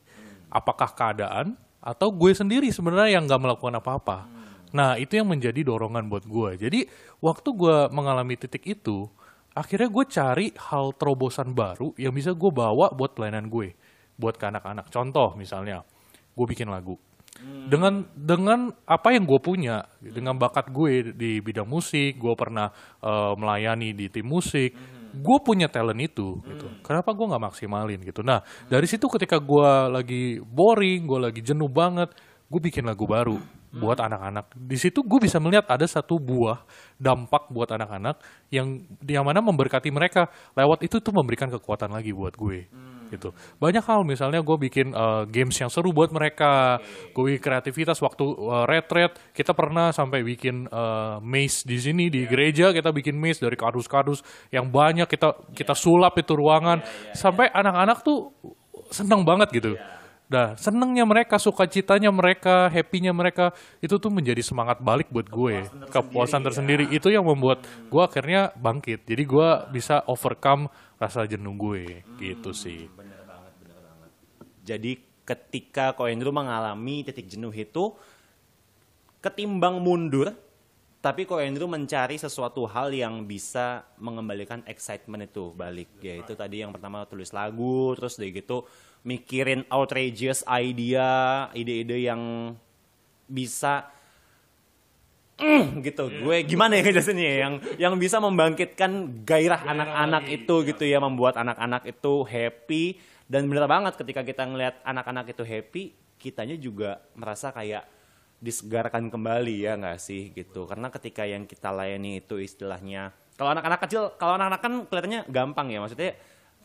Apakah 0.50 0.94
keadaan 0.94 1.58
atau 1.82 2.14
gue 2.14 2.34
sendiri 2.34 2.70
sebenarnya 2.70 3.18
yang 3.18 3.26
nggak 3.26 3.42
melakukan 3.42 3.78
apa-apa? 3.82 4.30
Nah 4.74 4.98
itu 4.98 5.18
yang 5.18 5.30
menjadi 5.30 5.66
dorongan 5.66 6.06
buat 6.06 6.26
gue. 6.26 6.50
Jadi 6.58 6.80
waktu 7.22 7.50
gue 7.50 7.78
mengalami 7.90 8.38
titik 8.38 8.66
itu, 8.70 9.10
akhirnya 9.58 9.90
gue 9.90 10.06
cari 10.06 10.48
hal 10.70 10.94
terobosan 10.98 11.54
baru 11.58 11.98
yang 11.98 12.14
bisa 12.14 12.34
gue 12.34 12.52
bawa 12.54 12.94
buat 12.94 13.18
pelayanan 13.18 13.50
gue, 13.50 13.74
buat 14.22 14.38
ke 14.38 14.46
anak-anak. 14.54 14.94
Contoh 14.94 15.34
misalnya, 15.34 15.82
gue 16.34 16.46
bikin 16.46 16.70
lagu 16.70 16.98
dengan 17.68 18.06
dengan 18.16 18.72
apa 18.88 19.12
yang 19.12 19.28
gue 19.28 19.40
punya 19.44 19.84
dengan 20.00 20.40
bakat 20.40 20.72
gue 20.72 21.14
di 21.14 21.44
bidang 21.44 21.68
musik 21.68 22.16
gue 22.16 22.34
pernah 22.34 22.72
eh, 23.04 23.34
melayani 23.36 23.94
di 23.94 24.08
tim 24.08 24.26
musik 24.26 24.72
gue 25.18 25.38
punya 25.42 25.66
talent 25.72 25.98
itu 25.98 26.38
gitu. 26.46 26.68
Kenapa 26.86 27.10
gue 27.16 27.26
nggak 27.26 27.44
maksimalin 27.50 28.00
gitu? 28.06 28.22
Nah 28.22 28.44
dari 28.70 28.86
situ 28.86 29.10
ketika 29.10 29.42
gue 29.42 29.70
lagi 29.90 30.38
boring 30.44 31.10
gue 31.10 31.20
lagi 31.32 31.42
jenuh 31.42 31.72
banget 31.72 32.14
gue 32.48 32.62
bikin 32.64 32.88
lagu 32.88 33.04
baru 33.04 33.40
buat 33.74 34.00
anak-anak. 34.00 34.56
Di 34.56 34.78
situ 34.80 35.04
gue 35.04 35.20
bisa 35.20 35.38
melihat 35.44 35.68
ada 35.68 35.84
satu 35.84 36.18
buah 36.18 36.64
dampak 36.98 37.52
buat 37.52 37.68
anak-anak 37.68 38.20
yang 38.50 38.80
yang 39.04 39.28
mana 39.28 39.44
memberkati 39.44 39.92
mereka 39.92 40.32
lewat 40.56 40.88
itu 40.88 41.04
tuh 41.04 41.14
memberikan 41.14 41.52
kekuatan 41.52 41.92
lagi 41.92 42.16
buat 42.16 42.34
gue. 42.34 42.68
Gitu. 43.08 43.32
Banyak 43.60 43.84
hal 43.88 44.04
misalnya 44.04 44.44
gue 44.44 44.58
bikin 44.60 44.92
uh, 44.92 45.24
games 45.28 45.56
yang 45.56 45.72
seru 45.72 45.96
buat 45.96 46.12
mereka. 46.12 46.80
Gue 47.16 47.36
bikin 47.36 47.42
kreativitas 47.44 48.00
waktu 48.04 48.24
uh, 48.24 48.68
retret 48.68 49.16
kita 49.32 49.56
pernah 49.56 49.96
sampai 49.96 50.24
bikin 50.28 50.68
uh, 50.68 51.24
maze 51.24 51.64
di 51.64 51.80
sini 51.80 52.12
di 52.12 52.28
gereja 52.28 52.76
kita 52.76 52.92
bikin 52.92 53.16
maze 53.16 53.40
dari 53.40 53.56
kardus-kardus 53.56 54.24
yang 54.52 54.68
banyak 54.68 55.08
kita 55.08 55.34
kita 55.56 55.72
sulap 55.72 56.20
itu 56.20 56.36
ruangan 56.36 56.84
sampai 57.16 57.48
anak-anak 57.52 58.04
tuh 58.04 58.32
senang 58.92 59.24
banget 59.24 59.52
gitu. 59.56 59.76
Nah, 60.28 60.60
senengnya 60.60 61.08
mereka, 61.08 61.40
sukacitanya 61.40 62.12
mereka, 62.12 62.68
happy-nya 62.68 63.16
mereka, 63.16 63.56
itu 63.80 63.96
tuh 63.96 64.12
menjadi 64.12 64.44
semangat 64.44 64.84
balik 64.84 65.08
buat 65.08 65.24
gue. 65.32 65.64
Kepuasan 65.88 66.44
tersendiri. 66.44 66.84
Itu 66.92 67.08
yang 67.08 67.24
membuat 67.24 67.64
gue 67.88 68.02
akhirnya 68.04 68.52
bangkit. 68.60 69.08
Jadi 69.08 69.24
gue 69.24 69.50
bisa 69.72 70.04
overcome 70.04 70.68
rasa 71.00 71.24
jenuh 71.24 71.56
gue. 71.56 72.04
Gitu 72.20 72.52
sih. 72.52 72.92
Jadi 74.68 75.00
ketika 75.24 75.96
Ko 75.96 76.12
Andrew 76.12 76.36
mengalami 76.36 77.08
titik 77.08 77.32
jenuh 77.32 77.56
itu, 77.56 77.96
ketimbang 79.24 79.80
mundur, 79.80 80.36
tapi 81.00 81.24
Ko 81.24 81.40
Andrew 81.40 81.72
mencari 81.72 82.20
sesuatu 82.20 82.68
hal 82.68 82.92
yang 82.92 83.24
bisa 83.24 83.88
mengembalikan 83.96 84.60
excitement 84.68 85.24
itu 85.24 85.56
balik. 85.56 85.88
Yaitu 86.04 86.36
tadi 86.36 86.68
yang 86.68 86.76
pertama 86.76 87.08
tulis 87.08 87.32
lagu, 87.32 87.96
terus 87.96 88.20
dari 88.20 88.36
gitu 88.36 88.68
mikirin 89.08 89.64
outrageous 89.72 90.44
idea, 90.52 91.48
ide-ide 91.56 92.04
yang 92.04 92.52
bisa 93.24 93.88
mm, 95.40 95.80
gitu. 95.80 96.12
Gue 96.28 96.44
gimana 96.44 96.76
ya 96.76 96.84
ngejelasinnya 96.84 97.24
ya? 97.24 97.38
Yang 97.48 97.54
yang 97.80 97.94
bisa 97.96 98.20
membangkitkan 98.20 99.24
gairah 99.24 99.64
anak-anak 99.64 100.28
itu 100.28 100.56
gitu 100.68 100.84
ya, 100.84 101.00
membuat 101.00 101.40
anak-anak 101.40 101.88
itu 101.88 102.28
happy. 102.28 103.00
Dan 103.32 103.48
bener 103.48 103.64
banget 103.72 103.96
ketika 103.96 104.28
kita 104.28 104.44
ngelihat 104.44 104.84
anak-anak 104.84 105.32
itu 105.32 105.44
happy, 105.48 105.84
kitanya 106.20 106.60
juga 106.60 107.00
merasa 107.16 107.56
kayak 107.56 107.88
disegarkan 108.44 109.08
kembali 109.08 109.56
ya 109.64 109.80
nggak 109.80 110.00
sih? 110.04 110.36
Gitu. 110.36 110.68
Karena 110.68 110.92
ketika 110.92 111.24
yang 111.24 111.48
kita 111.48 111.72
layani 111.72 112.20
itu 112.20 112.44
istilahnya 112.44 113.16
kalau 113.38 113.54
anak-anak 113.54 113.80
kecil, 113.86 114.18
kalau 114.18 114.34
anak-anak 114.36 114.60
kan 114.60 114.74
kelihatannya 114.90 115.22
gampang 115.30 115.68
ya. 115.70 115.80
Maksudnya 115.80 116.12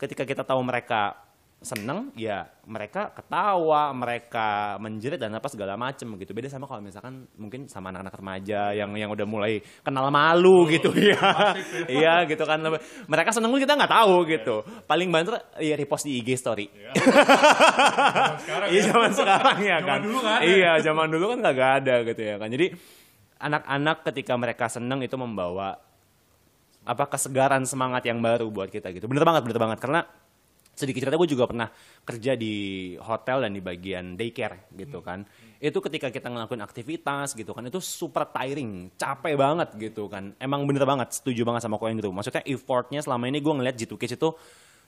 ketika 0.01 0.25
kita 0.25 0.41
tahu 0.41 0.59
mereka 0.65 1.15
seneng 1.63 2.11
ya 2.19 2.45
mereka 2.67 3.11
ketawa 3.15 3.95
mereka 3.95 4.75
menjerit 4.79 5.19
dan 5.19 5.35
apa 5.35 5.47
segala 5.47 5.79
macem 5.79 6.11
gitu. 6.19 6.35
Beda 6.35 6.51
sama 6.51 6.67
kalau 6.67 6.83
misalkan 6.83 7.27
mungkin 7.39 7.65
sama 7.71 7.91
anak-anak 7.91 8.15
remaja 8.15 8.75
yang 8.75 8.91
yang 8.95 9.09
udah 9.11 9.23
mulai 9.23 9.63
kenal 9.83 10.11
malu 10.11 10.67
gitu 10.67 10.91
ya 10.95 11.55
iya. 11.87 12.27
Gitu 12.27 12.43
kan. 12.43 12.59
Mereka 13.07 13.31
seneng 13.31 13.55
kita 13.55 13.79
nggak 13.79 13.91
tahu 13.91 14.15
gitu. 14.27 14.55
Paling 14.85 15.09
banter 15.09 15.39
ya 15.63 15.75
repost 15.79 16.07
di 16.07 16.19
IG 16.19 16.35
story. 16.35 16.67
Iya. 16.69 16.91
Zaman 18.91 19.11
sekarang 19.15 19.57
ya. 19.63 19.77
kan. 19.83 19.99
iya 20.43 20.77
zaman 20.83 21.09
dulu 21.09 21.33
kan 21.33 21.37
nggak 21.41 21.71
ada 21.83 21.95
gitu 22.03 22.21
ya 22.21 22.35
kan. 22.37 22.51
Jadi 22.51 22.75
anak-anak 23.39 24.07
ketika 24.11 24.33
mereka 24.39 24.65
seneng 24.71 25.03
itu 25.03 25.15
membawa 25.19 25.75
apa 26.83 27.07
kesegaran 27.07 27.63
semangat 27.63 28.03
yang 28.03 28.19
baru 28.19 28.51
buat 28.51 28.67
kita 28.67 28.91
gitu. 28.91 29.07
Bener 29.07 29.23
banget 29.23 29.47
bener 29.47 29.59
banget. 29.59 29.79
Karena 29.79 30.03
sedikit 30.73 31.05
cerita 31.05 31.17
gue 31.21 31.29
juga 31.29 31.45
pernah 31.45 31.69
kerja 32.01 32.33
di 32.33 32.55
hotel 32.97 33.45
dan 33.45 33.51
di 33.53 33.61
bagian 33.61 34.17
daycare 34.17 34.73
gitu 34.73 35.05
kan. 35.05 35.21
Itu 35.61 35.79
ketika 35.79 36.09
kita 36.09 36.33
ngelakuin 36.33 36.65
aktivitas 36.65 37.37
gitu 37.37 37.53
kan 37.53 37.63
itu 37.69 37.79
super 37.79 38.27
tiring 38.33 38.89
capek 38.97 39.37
banget 39.37 39.69
gitu 39.77 40.09
kan. 40.09 40.33
Emang 40.41 40.65
bener 40.65 40.83
banget 40.83 41.13
setuju 41.13 41.45
banget 41.45 41.61
sama 41.63 41.77
koin 41.77 41.95
itu. 41.95 42.09
Maksudnya 42.09 42.43
effortnya 42.49 42.99
selama 43.05 43.29
ini 43.29 43.39
gue 43.39 43.53
ngeliat 43.53 43.77
G2 43.77 43.93
Kids 43.95 44.17
itu 44.17 44.33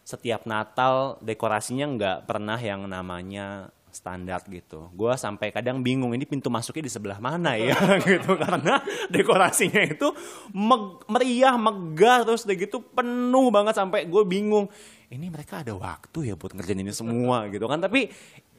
setiap 0.06 0.46
Natal 0.46 1.18
dekorasinya 1.22 1.86
nggak 1.90 2.18
pernah 2.30 2.58
yang 2.62 2.86
namanya 2.90 3.70
standar 3.96 4.44
gitu. 4.52 4.92
Gue 4.92 5.16
sampai 5.16 5.56
kadang 5.56 5.80
bingung 5.80 6.12
ini 6.12 6.28
pintu 6.28 6.52
masuknya 6.52 6.84
di 6.84 6.92
sebelah 6.92 7.24
mana 7.24 7.56
ya 7.56 7.80
gitu. 8.10 8.36
Karena 8.36 8.84
dekorasinya 9.08 9.80
itu 9.88 10.12
meg 10.52 11.00
meriah, 11.08 11.56
megah 11.56 12.28
terus 12.28 12.44
udah 12.44 12.58
gitu 12.60 12.84
penuh 12.84 13.48
banget 13.48 13.80
sampai 13.80 14.04
gue 14.04 14.24
bingung 14.28 14.68
ini 15.12 15.30
mereka 15.30 15.62
ada 15.62 15.74
waktu 15.76 16.32
ya 16.32 16.36
buat 16.38 16.54
ngerjain 16.56 16.82
ini 16.82 16.94
semua 16.94 17.46
gitu 17.52 17.66
kan 17.70 17.82
tapi 17.82 18.10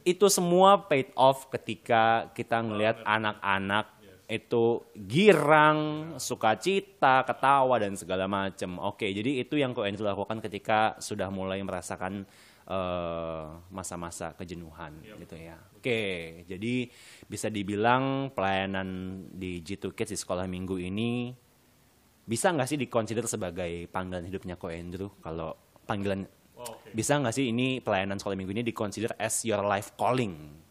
itu 0.06 0.26
semua 0.30 0.86
paid 0.86 1.10
off 1.18 1.50
ketika 1.50 2.30
kita 2.30 2.62
ngelihat 2.62 3.02
anak-anak 3.02 3.96
itu 4.26 4.82
girang, 4.94 6.12
sukacita, 6.18 7.22
ketawa 7.22 7.78
dan 7.78 7.94
segala 7.94 8.26
macam. 8.26 8.82
Oke, 8.82 9.06
jadi 9.14 9.38
itu 9.38 9.54
yang 9.54 9.70
kau 9.70 9.86
lakukan 9.86 10.42
ketika 10.42 10.98
sudah 10.98 11.30
mulai 11.30 11.62
merasakan 11.62 12.26
masa-masa 13.70 14.34
uh, 14.34 14.34
kejenuhan 14.34 14.98
yep. 15.06 15.22
gitu 15.22 15.38
ya. 15.38 15.54
Oke, 15.78 16.02
jadi 16.50 16.90
bisa 17.30 17.46
dibilang 17.46 18.34
pelayanan 18.34 19.22
di 19.30 19.62
G2 19.62 19.94
Kids 19.94 20.10
di 20.10 20.18
sekolah 20.18 20.50
minggu 20.50 20.74
ini 20.74 21.30
bisa 22.26 22.50
nggak 22.50 22.66
sih 22.66 22.74
dikonsider 22.74 23.22
sebagai 23.30 23.86
panggilan 23.86 24.26
hidupnya 24.26 24.58
Ko 24.58 24.66
Andrew 24.66 25.14
kalau 25.22 25.54
panggilan 25.86 26.26
oh, 26.66 26.74
okay. 26.74 26.90
bisa 26.90 27.16
nggak 27.22 27.34
sih 27.34 27.54
ini 27.54 27.78
pelayanan 27.78 28.18
sekolah 28.18 28.34
minggu 28.34 28.52
ini 28.52 28.64
dikonsider 28.66 29.14
as 29.16 29.46
your 29.46 29.62
life 29.62 29.94
calling? 29.94 30.66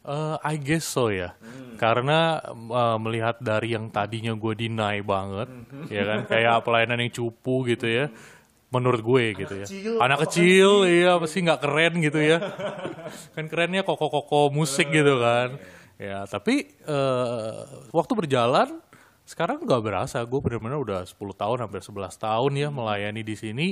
Uh, 0.00 0.40
I 0.40 0.56
guess 0.56 0.88
so 0.88 1.12
ya, 1.12 1.36
hmm. 1.36 1.76
karena 1.76 2.40
uh, 2.72 2.96
melihat 2.96 3.36
dari 3.36 3.76
yang 3.76 3.92
tadinya 3.92 4.32
gue 4.32 4.56
deny 4.56 5.04
banget, 5.04 5.52
hmm. 5.52 5.92
ya 5.92 6.02
kan, 6.08 6.18
kayak 6.24 6.64
pelayanan 6.64 7.04
yang 7.04 7.12
cupu 7.12 7.68
gitu 7.68 7.84
ya, 7.84 8.08
menurut 8.72 9.04
gue 9.04 9.20
anak 9.28 9.40
gitu 9.44 9.54
ya, 9.60 9.66
kecil, 9.68 9.92
anak 10.00 10.18
kecil, 10.24 10.70
iya 10.88 11.20
pasti 11.20 11.44
nggak 11.44 11.60
keren 11.60 11.94
gitu 12.00 12.16
ya, 12.16 12.40
kan 13.36 13.44
kerennya 13.44 13.84
koko-koko 13.84 14.48
musik 14.48 14.88
gitu 14.88 15.20
kan, 15.20 15.60
ya 16.00 16.24
tapi 16.24 16.80
uh, 16.88 17.92
waktu 17.92 18.12
berjalan 18.16 18.80
sekarang 19.28 19.68
nggak 19.68 19.84
berasa, 19.84 20.24
gue 20.24 20.40
benar-benar 20.40 20.80
udah 20.80 21.00
10 21.04 21.12
tahun 21.36 21.58
hampir 21.60 21.84
11 21.84 22.16
tahun 22.16 22.52
ya 22.56 22.72
melayani 22.72 23.20
di 23.20 23.36
sini 23.36 23.68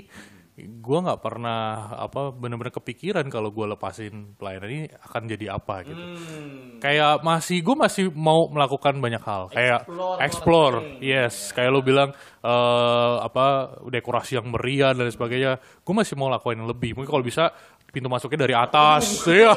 gue 0.66 0.98
nggak 0.98 1.20
pernah 1.22 1.94
apa 1.94 2.34
benar-benar 2.34 2.74
kepikiran 2.74 3.28
kalau 3.30 3.54
gue 3.54 3.66
lepasin 3.70 4.34
pelayanan 4.34 4.70
ini 4.70 4.82
akan 4.90 5.22
jadi 5.30 5.46
apa 5.54 5.86
gitu. 5.86 6.02
Hmm. 6.02 6.82
Kayak 6.82 7.22
masih 7.22 7.62
gue 7.62 7.76
masih 7.78 8.04
mau 8.10 8.50
melakukan 8.50 8.98
banyak 8.98 9.22
hal. 9.22 9.52
Kayak 9.54 9.86
explore, 9.86 10.18
explore. 10.18 10.76
yes, 10.98 11.54
kayak 11.54 11.70
lo 11.70 11.80
bilang 11.84 12.10
uh, 12.42 13.22
apa 13.22 13.78
dekorasi 13.86 14.42
yang 14.42 14.50
meriah 14.50 14.90
dan 14.96 15.06
sebagainya. 15.12 15.62
Gue 15.86 15.94
masih 15.94 16.18
mau 16.18 16.26
lakuin 16.26 16.58
yang 16.58 16.70
lebih. 16.70 16.98
Mungkin 16.98 17.10
kalau 17.10 17.22
bisa 17.22 17.54
pintu 17.88 18.12
masuknya 18.12 18.44
dari 18.44 18.54
atas. 18.56 19.04
Ya 19.28 19.52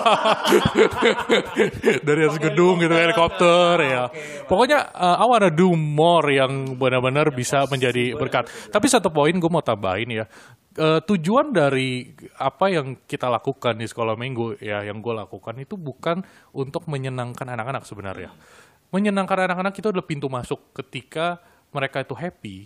dari 2.01 2.21
atas 2.27 2.39
gedung 2.39 2.79
gitu 2.79 2.93
helikopter. 2.93 3.81
ya 3.81 4.03
pokoknya 4.45 4.93
uh, 4.93 5.21
I 5.21 5.25
wanna 5.27 5.51
do 5.51 5.73
more 5.75 6.25
yang 6.31 6.77
benar-benar 6.77 7.31
bisa 7.33 7.65
menjadi 7.67 8.15
berkat. 8.15 8.47
Tapi 8.71 8.85
satu 8.87 9.09
poin 9.09 9.33
gue 9.33 9.51
mau 9.51 9.63
tambahin 9.63 10.23
ya 10.23 10.25
uh, 10.77 10.99
tujuan 11.03 11.51
dari 11.51 12.15
apa 12.39 12.71
yang 12.71 12.95
kita 13.03 13.27
lakukan 13.27 13.75
di 13.75 13.87
sekolah 13.89 14.15
minggu 14.15 14.61
ya 14.63 14.85
yang 14.85 15.03
gue 15.03 15.13
lakukan 15.15 15.57
itu 15.59 15.75
bukan 15.75 16.23
untuk 16.55 16.87
menyenangkan 16.87 17.47
anak-anak 17.49 17.83
sebenarnya 17.83 18.31
menyenangkan 18.91 19.51
anak-anak 19.51 19.73
itu 19.75 19.87
adalah 19.91 20.07
pintu 20.07 20.27
masuk 20.27 20.71
ketika 20.75 21.39
mereka 21.71 22.03
itu 22.03 22.15
happy 22.15 22.57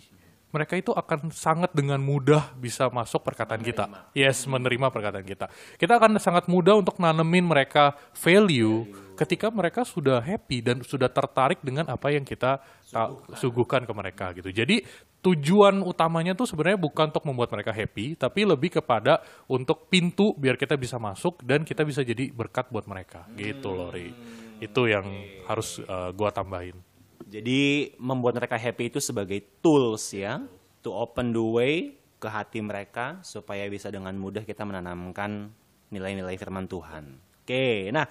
mereka 0.54 0.78
itu 0.78 0.88
akan 0.94 1.28
sangat 1.34 1.74
dengan 1.76 2.00
mudah 2.00 2.54
bisa 2.56 2.88
masuk 2.88 3.20
perkataan 3.20 3.60
menerima. 3.60 4.08
kita. 4.08 4.16
Yes, 4.16 4.48
menerima 4.48 4.88
perkataan 4.88 5.26
kita. 5.26 5.52
Kita 5.76 6.00
akan 6.00 6.16
sangat 6.16 6.48
mudah 6.48 6.80
untuk 6.80 6.96
nanemin 6.96 7.44
mereka 7.44 7.92
value, 8.16 8.88
value 8.88 9.14
ketika 9.20 9.52
mereka 9.52 9.84
sudah 9.84 10.20
happy 10.24 10.64
dan 10.64 10.80
sudah 10.80 11.12
tertarik 11.12 11.60
dengan 11.60 11.88
apa 11.92 12.08
yang 12.08 12.24
kita 12.24 12.60
suguhkan, 12.84 13.36
suguhkan 13.36 13.82
ke 13.84 13.92
mereka 13.92 14.26
gitu. 14.32 14.48
Jadi 14.48 14.80
tujuan 15.26 15.82
utamanya 15.82 16.38
tuh 16.38 16.46
sebenarnya 16.46 16.78
bukan 16.78 17.10
untuk 17.10 17.26
membuat 17.26 17.50
mereka 17.50 17.74
happy, 17.74 18.14
tapi 18.14 18.46
lebih 18.46 18.78
kepada 18.78 19.18
untuk 19.50 19.90
pintu 19.90 20.30
biar 20.38 20.54
kita 20.54 20.78
bisa 20.78 21.02
masuk 21.02 21.42
dan 21.42 21.66
kita 21.66 21.82
bisa 21.82 22.06
jadi 22.06 22.30
berkat 22.30 22.70
buat 22.70 22.86
mereka. 22.86 23.26
Hmm. 23.26 23.34
Gitu 23.34 23.66
Lori. 23.74 24.14
Itu 24.62 24.86
yang 24.86 25.02
okay. 25.02 25.42
harus 25.50 25.82
uh, 25.82 26.14
gua 26.14 26.30
tambahin. 26.30 26.78
Jadi 27.26 27.90
membuat 27.98 28.38
mereka 28.38 28.54
happy 28.54 28.86
itu 28.94 29.02
sebagai 29.02 29.42
tools 29.58 30.14
ya, 30.14 30.46
to 30.86 30.94
open 30.94 31.34
the 31.34 31.42
way 31.42 31.98
ke 32.22 32.30
hati 32.30 32.62
mereka 32.62 33.18
supaya 33.26 33.66
bisa 33.66 33.90
dengan 33.90 34.14
mudah 34.14 34.46
kita 34.46 34.62
menanamkan 34.62 35.50
nilai-nilai 35.90 36.38
firman 36.38 36.70
Tuhan. 36.70 37.18
Oke, 37.42 37.90
nah 37.90 38.06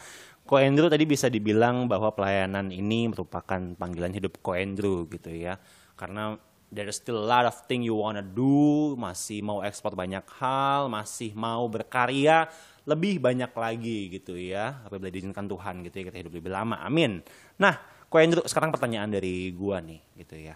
Ko 0.45 0.61
Andrew 0.61 0.91
tadi 0.91 1.07
bisa 1.09 1.31
dibilang 1.31 1.87
bahwa 1.89 2.11
pelayanan 2.13 2.69
ini 2.69 3.09
merupakan 3.09 3.57
panggilan 3.79 4.13
hidup 4.13 4.43
Ko 4.43 4.53
Andrew 4.53 5.07
gitu 5.07 5.31
ya. 5.31 5.57
Karena 5.95 6.35
there 6.75 6.91
is 6.91 6.99
still 6.99 7.23
a 7.23 7.27
lot 7.27 7.47
of 7.47 7.55
thing 7.71 7.81
you 7.87 7.95
wanna 7.95 8.19
do, 8.19 8.99
masih 8.99 9.39
mau 9.39 9.63
ekspor 9.63 9.95
banyak 9.95 10.27
hal, 10.43 10.91
masih 10.91 11.31
mau 11.31 11.63
berkarya 11.71 12.51
lebih 12.83 13.23
banyak 13.23 13.49
lagi 13.55 14.11
gitu 14.11 14.35
ya. 14.35 14.83
Apabila 14.83 15.07
diizinkan 15.07 15.47
Tuhan 15.47 15.81
gitu 15.87 16.03
ya 16.03 16.03
kita 16.11 16.17
hidup 16.19 16.33
lebih 16.35 16.51
lama. 16.51 16.83
Amin. 16.83 17.23
Nah 17.55 17.95
Ko 18.11 18.21
Andrew 18.21 18.45
sekarang 18.45 18.69
pertanyaan 18.69 19.09
dari 19.09 19.49
gua 19.55 19.81
nih 19.81 19.99
gitu 20.21 20.37
ya. 20.37 20.55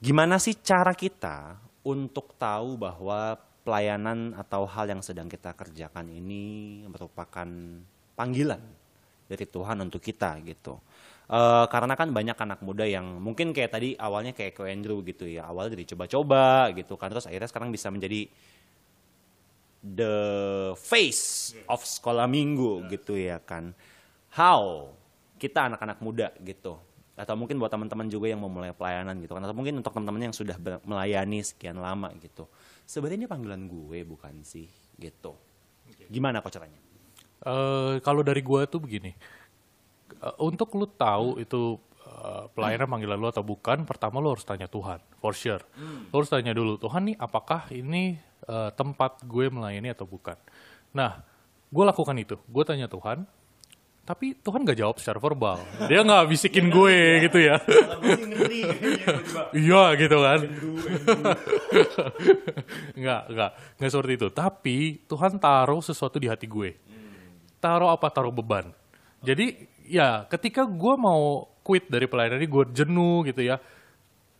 Gimana 0.00 0.40
sih 0.40 0.56
cara 0.56 0.96
kita 0.96 1.60
untuk 1.84 2.34
tahu 2.40 2.80
bahwa 2.80 3.36
pelayanan 3.66 4.34
atau 4.38 4.64
hal 4.64 4.90
yang 4.90 5.02
sedang 5.02 5.26
kita 5.26 5.52
kerjakan 5.52 6.06
ini 6.10 6.82
merupakan 6.86 7.48
panggilan 8.14 8.62
dari 9.26 9.44
Tuhan 9.46 9.82
untuk 9.82 9.98
kita 9.98 10.38
gitu 10.46 10.78
Eh, 11.26 11.66
karena 11.74 11.98
kan 11.98 12.14
banyak 12.14 12.38
anak 12.38 12.62
muda 12.62 12.86
yang 12.86 13.18
mungkin 13.18 13.50
kayak 13.50 13.74
tadi 13.74 13.98
awalnya 13.98 14.30
kayak 14.30 14.54
Ko 14.54 14.62
Andrew 14.62 15.02
gitu 15.02 15.26
ya 15.26 15.50
awalnya 15.50 15.74
dari 15.74 15.82
coba-coba 15.82 16.70
gitu 16.70 16.94
kan 16.94 17.10
terus 17.10 17.26
akhirnya 17.26 17.50
sekarang 17.50 17.74
bisa 17.74 17.90
menjadi 17.90 18.30
the 19.82 20.14
face 20.78 21.50
of 21.66 21.82
sekolah 21.82 22.30
minggu 22.30 22.86
gitu 22.94 23.18
ya 23.18 23.42
kan. 23.42 23.74
How 24.38 24.94
kita 25.34 25.66
anak-anak 25.66 25.98
muda 25.98 26.30
gitu 26.46 26.78
atau 27.16 27.34
mungkin 27.34 27.58
buat 27.58 27.74
teman-teman 27.74 28.06
juga 28.06 28.30
yang 28.30 28.38
mau 28.38 28.52
mulai 28.52 28.70
pelayanan 28.76 29.18
gitu 29.18 29.34
kan 29.34 29.42
atau 29.42 29.56
mungkin 29.56 29.82
untuk 29.82 29.90
teman-teman 29.98 30.30
yang 30.30 30.34
sudah 30.36 30.54
melayani 30.86 31.42
sekian 31.42 31.82
lama 31.82 32.14
gitu. 32.22 32.46
Sebenarnya 32.86 33.26
ini 33.26 33.26
panggilan 33.26 33.66
gue 33.66 33.98
bukan 34.06 34.46
sih 34.46 34.70
gitu. 34.94 35.34
Gimana 36.06 36.38
kok 36.38 36.54
caranya 36.54 36.86
Eh, 37.46 38.00
kalau 38.00 38.24
dari 38.24 38.40
gue 38.40 38.60
tuh 38.64 38.80
begini, 38.80 39.12
Eh, 40.06 40.34
untuk 40.42 40.72
lu 40.78 40.86
tahu 40.88 41.38
itu 41.42 41.76
eh, 42.06 42.44
pelayanan 42.54 42.88
panggilan 42.88 43.18
lu 43.18 43.28
atau 43.28 43.44
bukan, 43.44 43.84
pertama 43.84 44.22
lu 44.22 44.32
harus 44.32 44.46
tanya 44.46 44.70
Tuhan, 44.70 45.02
for 45.20 45.36
sure. 45.36 45.62
Lu 46.10 46.14
harus 46.22 46.30
tanya 46.30 46.56
dulu, 46.56 46.80
Tuhan 46.80 47.12
nih 47.12 47.16
apakah 47.20 47.68
ini 47.74 48.16
eh, 48.48 48.70
tempat 48.72 49.22
gue 49.26 49.46
melayani 49.52 49.92
atau 49.92 50.08
bukan. 50.08 50.38
Nah, 50.96 51.20
gue 51.68 51.84
lakukan 51.84 52.16
itu, 52.16 52.40
gue 52.40 52.64
tanya 52.64 52.88
Tuhan, 52.88 53.28
tapi 54.06 54.38
Tuhan 54.38 54.62
gak 54.62 54.78
jawab 54.78 54.96
secara 55.02 55.18
verbal. 55.18 55.58
Dia 55.90 56.06
nggak 56.06 56.30
bisikin 56.30 56.70
gue 56.70 57.26
gitu 57.26 57.42
ya. 57.42 57.58
Iya 59.50 59.82
gitu 59.98 60.16
kan. 60.22 60.40
Enggak, 62.94 63.22
enggak. 63.26 63.50
Enggak 63.76 63.90
seperti 63.90 64.12
itu. 64.14 64.28
Tapi 64.30 64.76
Tuhan 65.10 65.42
taruh 65.42 65.82
sesuatu 65.82 66.22
di 66.22 66.30
hati 66.30 66.46
gue. 66.46 66.78
Taruh 67.58 67.90
apa? 67.90 68.06
Taruh 68.14 68.30
beban. 68.30 68.70
Jadi 69.26 69.66
ya 69.86 70.26
ketika 70.28 70.66
gue 70.66 70.94
mau 70.98 71.46
quit 71.66 71.90
dari 71.90 72.06
pelayanan 72.06 72.38
ini, 72.38 72.46
gue 72.46 72.64
jenuh 72.70 73.26
gitu 73.26 73.42
ya. 73.42 73.58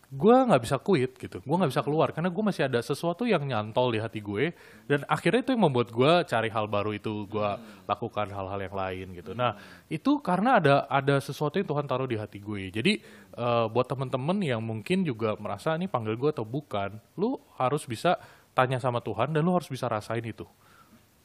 Gue 0.07 0.39
nggak 0.39 0.63
bisa 0.63 0.79
quit 0.79 1.19
gitu. 1.19 1.43
Gue 1.43 1.57
nggak 1.59 1.75
bisa 1.75 1.83
keluar 1.83 2.15
karena 2.15 2.31
gue 2.31 2.39
masih 2.47 2.71
ada 2.71 2.79
sesuatu 2.79 3.27
yang 3.27 3.43
nyantol 3.43 3.91
di 3.91 3.99
hati 3.99 4.23
gue. 4.23 4.55
Dan 4.87 5.03
akhirnya 5.11 5.43
itu 5.43 5.51
yang 5.51 5.67
membuat 5.67 5.91
gue 5.91 6.13
cari 6.31 6.47
hal 6.47 6.71
baru 6.71 6.95
itu. 6.95 7.27
Gue 7.27 7.51
lakukan 7.91 8.31
hal-hal 8.31 8.61
yang 8.63 8.77
lain 8.79 9.07
gitu. 9.19 9.35
Nah 9.35 9.59
itu 9.91 10.23
karena 10.23 10.63
ada 10.63 10.75
ada 10.87 11.19
sesuatu 11.19 11.59
yang 11.59 11.67
Tuhan 11.67 11.91
taruh 11.91 12.07
di 12.07 12.15
hati 12.15 12.39
gue. 12.39 12.71
Jadi 12.71 13.03
eh, 13.35 13.67
buat 13.67 13.91
temen-temen 13.91 14.39
yang 14.47 14.63
mungkin 14.63 15.03
juga 15.03 15.35
merasa 15.43 15.75
ini 15.75 15.91
panggil 15.91 16.15
gue 16.15 16.31
atau 16.31 16.47
bukan, 16.47 17.03
lu 17.19 17.43
harus 17.59 17.83
bisa 17.83 18.15
tanya 18.55 18.79
sama 18.79 19.03
Tuhan 19.03 19.35
dan 19.35 19.43
lu 19.43 19.59
harus 19.59 19.67
bisa 19.67 19.91
rasain 19.91 20.23
itu. 20.23 20.47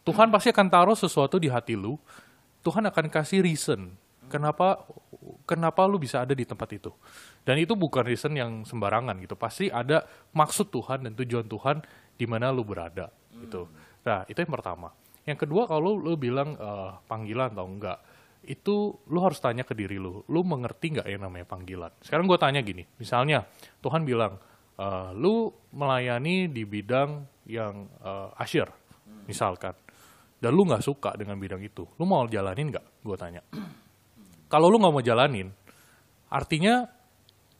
Tuhan 0.01 0.33
pasti 0.33 0.49
akan 0.49 0.67
taruh 0.73 0.97
sesuatu 0.97 1.37
di 1.37 1.53
hati 1.53 1.77
lu. 1.77 2.01
Tuhan 2.65 2.81
akan 2.89 3.09
kasih 3.13 3.45
reason 3.45 3.93
kenapa 4.31 4.87
kenapa 5.43 5.83
lu 5.85 5.99
bisa 5.99 6.23
ada 6.23 6.31
di 6.31 6.47
tempat 6.47 6.69
itu. 6.71 6.91
Dan 7.43 7.59
itu 7.59 7.75
bukan 7.75 8.07
reason 8.07 8.31
yang 8.33 8.63
sembarangan 8.63 9.19
gitu. 9.19 9.35
Pasti 9.35 9.67
ada 9.67 10.07
maksud 10.31 10.71
Tuhan 10.71 11.03
dan 11.03 11.13
tujuan 11.19 11.45
Tuhan 11.51 11.83
di 12.15 12.25
mana 12.29 12.49
lu 12.49 12.63
berada 12.63 13.11
gitu. 13.35 13.67
Nah, 14.07 14.23
itu 14.29 14.37
yang 14.39 14.53
pertama. 14.53 14.89
Yang 15.25 15.45
kedua 15.47 15.69
kalau 15.69 15.93
lu 15.97 16.17
bilang 16.17 16.57
eh, 16.57 16.91
panggilan 17.05 17.53
atau 17.53 17.67
enggak, 17.67 17.99
itu 18.41 18.97
lu 19.05 19.19
harus 19.21 19.37
tanya 19.37 19.61
ke 19.61 19.77
diri 19.77 20.01
lu. 20.01 20.25
Lu 20.25 20.41
mengerti 20.41 20.97
nggak 20.97 21.07
yang 21.09 21.21
namanya 21.21 21.45
panggilan? 21.45 21.91
Sekarang 22.01 22.25
gue 22.25 22.39
tanya 22.41 22.61
gini, 22.65 22.81
misalnya 22.97 23.45
Tuhan 23.85 24.01
bilang, 24.01 24.41
eh, 24.81 25.09
lu 25.13 25.53
melayani 25.73 26.49
di 26.49 26.63
bidang 26.65 27.25
yang 27.45 27.85
eh, 28.01 28.41
asyir, 28.41 28.69
misalkan. 29.29 29.77
Dan 30.41 30.57
lu 30.57 30.65
nggak 30.65 30.81
suka 30.81 31.13
dengan 31.13 31.37
bidang 31.37 31.61
itu, 31.61 31.85
lu 32.01 32.03
mau 32.09 32.25
jalanin 32.25 32.73
nggak? 32.73 33.05
Gue 33.05 33.13
tanya. 33.13 33.45
Kalau 34.51 34.67
lu 34.67 34.83
nggak 34.83 34.91
mau 34.91 34.99
jalanin, 34.99 35.47
artinya 36.27 36.83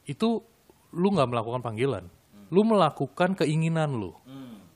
itu 0.04 0.44
lu 0.92 1.08
nggak 1.16 1.30
melakukan 1.32 1.64
panggilan. 1.64 2.04
Lu 2.52 2.68
melakukan 2.68 3.40
keinginan 3.40 3.96
lu. 3.96 4.12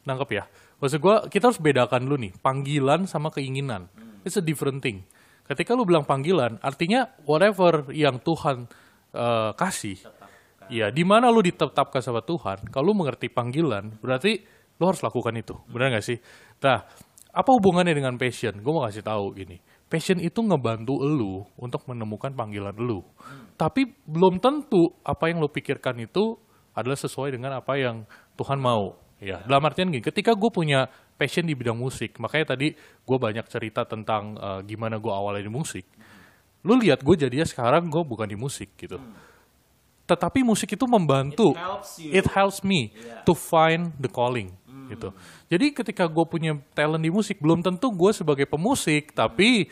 Nangkep 0.07 0.29
ya? 0.31 0.47
Maksud 0.79 0.99
gue, 1.03 1.15
kita 1.27 1.51
harus 1.51 1.59
bedakan 1.59 2.07
dulu 2.07 2.15
nih, 2.23 2.33
panggilan 2.39 3.03
sama 3.03 3.35
keinginan. 3.35 3.91
It's 4.23 4.39
a 4.39 4.43
different 4.43 4.79
thing. 4.79 5.03
Ketika 5.43 5.75
lu 5.75 5.83
bilang 5.83 6.07
panggilan, 6.07 6.57
artinya 6.63 7.11
whatever 7.27 7.91
yang 7.91 8.23
Tuhan 8.23 8.65
eh, 9.11 9.51
kasih, 9.59 9.99
ya 10.71 10.89
di 10.89 11.03
mana 11.03 11.27
lu 11.29 11.43
ditetapkan 11.43 11.99
sama 11.99 12.23
Tuhan, 12.23 12.71
kalau 12.71 12.91
lu 12.91 12.95
mengerti 12.95 13.27
panggilan, 13.27 13.91
berarti 13.99 14.41
lu 14.79 14.83
harus 14.87 15.03
lakukan 15.03 15.35
itu. 15.35 15.55
Benar 15.67 15.95
nggak 15.95 16.05
sih? 16.05 16.17
Nah, 16.63 16.79
apa 17.35 17.49
hubungannya 17.51 17.91
dengan 17.91 18.15
passion? 18.15 18.55
Gue 18.63 18.71
mau 18.71 18.83
kasih 18.87 19.03
tahu 19.03 19.35
gini. 19.35 19.59
Passion 19.85 20.17
itu 20.17 20.41
ngebantu 20.41 20.97
lu 21.05 21.45
untuk 21.61 21.85
menemukan 21.85 22.33
panggilan 22.33 22.73
lu. 22.73 23.05
Tapi 23.53 23.85
belum 24.09 24.41
tentu 24.41 24.89
apa 25.05 25.29
yang 25.29 25.39
lu 25.39 25.47
pikirkan 25.47 26.01
itu 26.01 26.35
adalah 26.73 26.97
sesuai 26.97 27.37
dengan 27.37 27.55
apa 27.55 27.77
yang 27.77 28.03
Tuhan 28.35 28.59
mau. 28.59 28.97
Ya, 29.21 29.39
dalam 29.47 29.63
artian 29.63 29.87
gini, 29.87 30.03
ketika 30.03 30.35
gue 30.35 30.51
punya 30.51 30.91
passion 31.15 31.47
di 31.47 31.55
bidang 31.55 31.79
musik, 31.79 32.19
makanya 32.19 32.57
tadi 32.57 32.75
gue 32.75 33.17
banyak 33.17 33.47
cerita 33.47 33.87
tentang 33.87 34.35
eh, 34.35 34.59
gimana 34.67 34.99
gue 34.99 35.13
awalnya 35.13 35.47
di 35.47 35.53
musik. 35.53 35.87
Lu 36.67 36.75
lihat 36.75 36.99
gue 37.05 37.15
jadinya 37.15 37.47
sekarang 37.47 37.87
gue 37.87 38.03
bukan 38.03 38.27
di 38.27 38.35
musik 38.35 38.75
gitu. 38.75 38.99
Tetapi 40.05 40.43
musik 40.45 40.73
itu 40.75 40.85
membantu. 40.85 41.53
It 41.53 41.61
helps 41.61 41.91
you. 41.97 42.09
It 42.11 42.25
helps 42.29 42.59
me 42.61 42.91
to 43.23 43.33
find 43.33 43.95
the 44.01 44.11
calling 44.11 44.53
gitu. 44.89 45.09
Jadi 45.49 45.73
ketika 45.73 46.05
gue 46.05 46.25
punya 46.25 46.57
talent 46.73 47.01
di 47.01 47.11
musik, 47.11 47.41
belum 47.41 47.65
tentu 47.65 47.89
gue 47.91 48.11
sebagai 48.13 48.45
pemusik, 48.45 49.13
tapi 49.13 49.67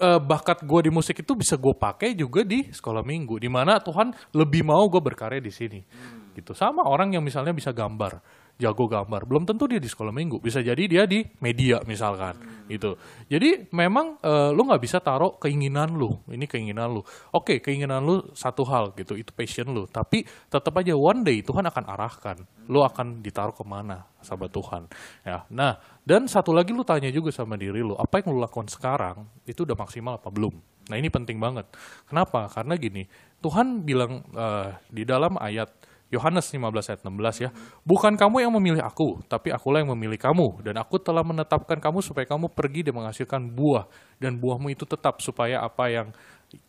eh, 0.00 0.20
bakat 0.20 0.62
gue 0.66 0.80
di 0.86 0.90
musik 0.90 1.22
itu 1.22 1.32
bisa 1.38 1.54
gue 1.54 1.74
pakai 1.74 2.18
juga 2.18 2.42
di 2.42 2.68
sekolah 2.70 3.02
minggu, 3.06 3.38
di 3.38 3.50
mana 3.50 3.78
Tuhan 3.78 4.12
lebih 4.34 4.66
mau 4.66 4.84
gue 4.90 5.02
berkarya 5.02 5.40
di 5.42 5.52
sini. 5.54 5.80
Gitu. 6.34 6.50
Sama 6.52 6.82
orang 6.86 7.14
yang 7.14 7.22
misalnya 7.22 7.54
bisa 7.54 7.70
gambar, 7.70 8.18
jago 8.54 8.86
gambar, 8.86 9.26
belum 9.26 9.42
tentu 9.42 9.66
dia 9.66 9.82
di 9.82 9.90
sekolah 9.90 10.14
minggu, 10.14 10.38
bisa 10.38 10.62
jadi 10.62 10.78
dia 10.86 11.02
di 11.10 11.26
media 11.42 11.82
misalkan, 11.90 12.38
gitu. 12.70 12.94
Jadi 13.26 13.66
memang 13.74 14.14
eh, 14.22 14.50
lu 14.54 14.62
nggak 14.62 14.78
bisa 14.78 15.02
taruh 15.02 15.34
keinginan 15.42 15.98
lu, 15.98 16.22
ini 16.30 16.46
keinginan 16.46 16.94
lu. 16.94 17.02
Oke, 17.34 17.58
keinginan 17.58 18.06
lu 18.06 18.22
satu 18.30 18.62
hal 18.70 18.94
gitu, 18.94 19.18
itu 19.18 19.34
passion 19.34 19.74
lu. 19.74 19.90
Tapi 19.90 20.22
tetap 20.46 20.70
aja 20.78 20.94
one 20.94 21.26
day 21.26 21.42
Tuhan 21.42 21.66
akan 21.66 21.84
arahkan, 21.98 22.36
lu 22.70 22.86
akan 22.86 23.26
ditaruh 23.26 23.54
ke 23.54 23.66
mana, 23.66 24.06
sahabat 24.22 24.54
Tuhan. 24.54 24.86
Ya, 25.26 25.42
nah 25.50 25.82
dan 26.06 26.30
satu 26.30 26.54
lagi 26.54 26.70
lu 26.70 26.86
tanya 26.86 27.10
juga 27.10 27.34
sama 27.34 27.58
diri 27.58 27.82
lu, 27.82 27.98
apa 27.98 28.22
yang 28.22 28.32
lu 28.32 28.38
lakukan 28.38 28.70
sekarang 28.70 29.26
itu 29.50 29.66
udah 29.66 29.74
maksimal 29.74 30.22
apa 30.22 30.30
belum? 30.30 30.54
Nah 30.84 30.96
ini 31.00 31.10
penting 31.10 31.42
banget. 31.42 31.66
Kenapa? 32.06 32.46
Karena 32.52 32.78
gini, 32.78 33.02
Tuhan 33.42 33.82
bilang 33.82 34.22
eh, 34.30 34.78
di 34.94 35.02
dalam 35.02 35.34
ayat 35.42 35.74
Yohanes 36.14 36.46
15 36.46 36.62
ayat 36.94 37.00
16 37.02 37.44
ya, 37.44 37.50
bukan 37.82 38.14
kamu 38.14 38.46
yang 38.46 38.52
memilih 38.54 38.86
aku, 38.86 39.18
tapi 39.26 39.50
akulah 39.50 39.82
yang 39.82 39.90
memilih 39.98 40.16
kamu, 40.16 40.62
dan 40.62 40.78
aku 40.78 41.02
telah 41.02 41.26
menetapkan 41.26 41.82
kamu 41.82 41.98
supaya 42.00 42.22
kamu 42.22 42.54
pergi 42.54 42.86
dan 42.86 42.94
menghasilkan 42.94 43.42
buah, 43.50 43.90
dan 44.22 44.38
buahmu 44.38 44.70
itu 44.70 44.86
tetap 44.86 45.18
supaya 45.18 45.60
apa 45.66 45.90
yang 45.90 46.08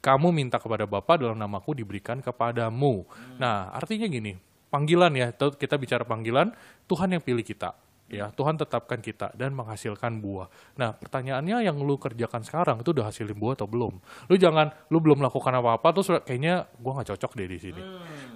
kamu 0.02 0.34
minta 0.34 0.58
kepada 0.58 0.90
Bapa 0.90 1.22
dalam 1.22 1.38
namaku 1.38 1.78
diberikan 1.78 2.18
kepadamu. 2.18 3.06
Nah, 3.38 3.70
artinya 3.70 4.10
gini, 4.10 4.34
panggilan 4.74 5.14
ya, 5.14 5.30
kita 5.32 5.78
bicara 5.78 6.02
panggilan, 6.02 6.50
Tuhan 6.90 7.14
yang 7.14 7.22
pilih 7.22 7.46
kita. 7.46 7.85
Ya, 8.06 8.30
Tuhan 8.30 8.54
tetapkan 8.54 9.02
kita 9.02 9.34
dan 9.34 9.58
menghasilkan 9.58 10.22
buah. 10.22 10.46
Nah, 10.78 10.94
pertanyaannya 10.94 11.66
yang 11.66 11.82
lu 11.82 11.98
kerjakan 11.98 12.46
sekarang 12.46 12.86
itu 12.86 12.94
udah 12.94 13.10
hasilin 13.10 13.34
buah 13.34 13.58
atau 13.58 13.66
belum? 13.66 13.98
Lu 14.30 14.36
jangan 14.38 14.70
lu 14.94 15.02
belum 15.02 15.26
melakukan 15.26 15.50
apa-apa 15.58 15.88
terus 15.90 16.14
kayaknya 16.22 16.70
gua 16.78 17.02
nggak 17.02 17.18
cocok 17.18 17.32
deh 17.34 17.50
di 17.50 17.58
sini. 17.58 17.82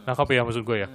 Nah, 0.09 0.17
apa 0.17 0.31
ya 0.33 0.41
maksud 0.41 0.65
gue 0.65 0.77
ya? 0.81 0.89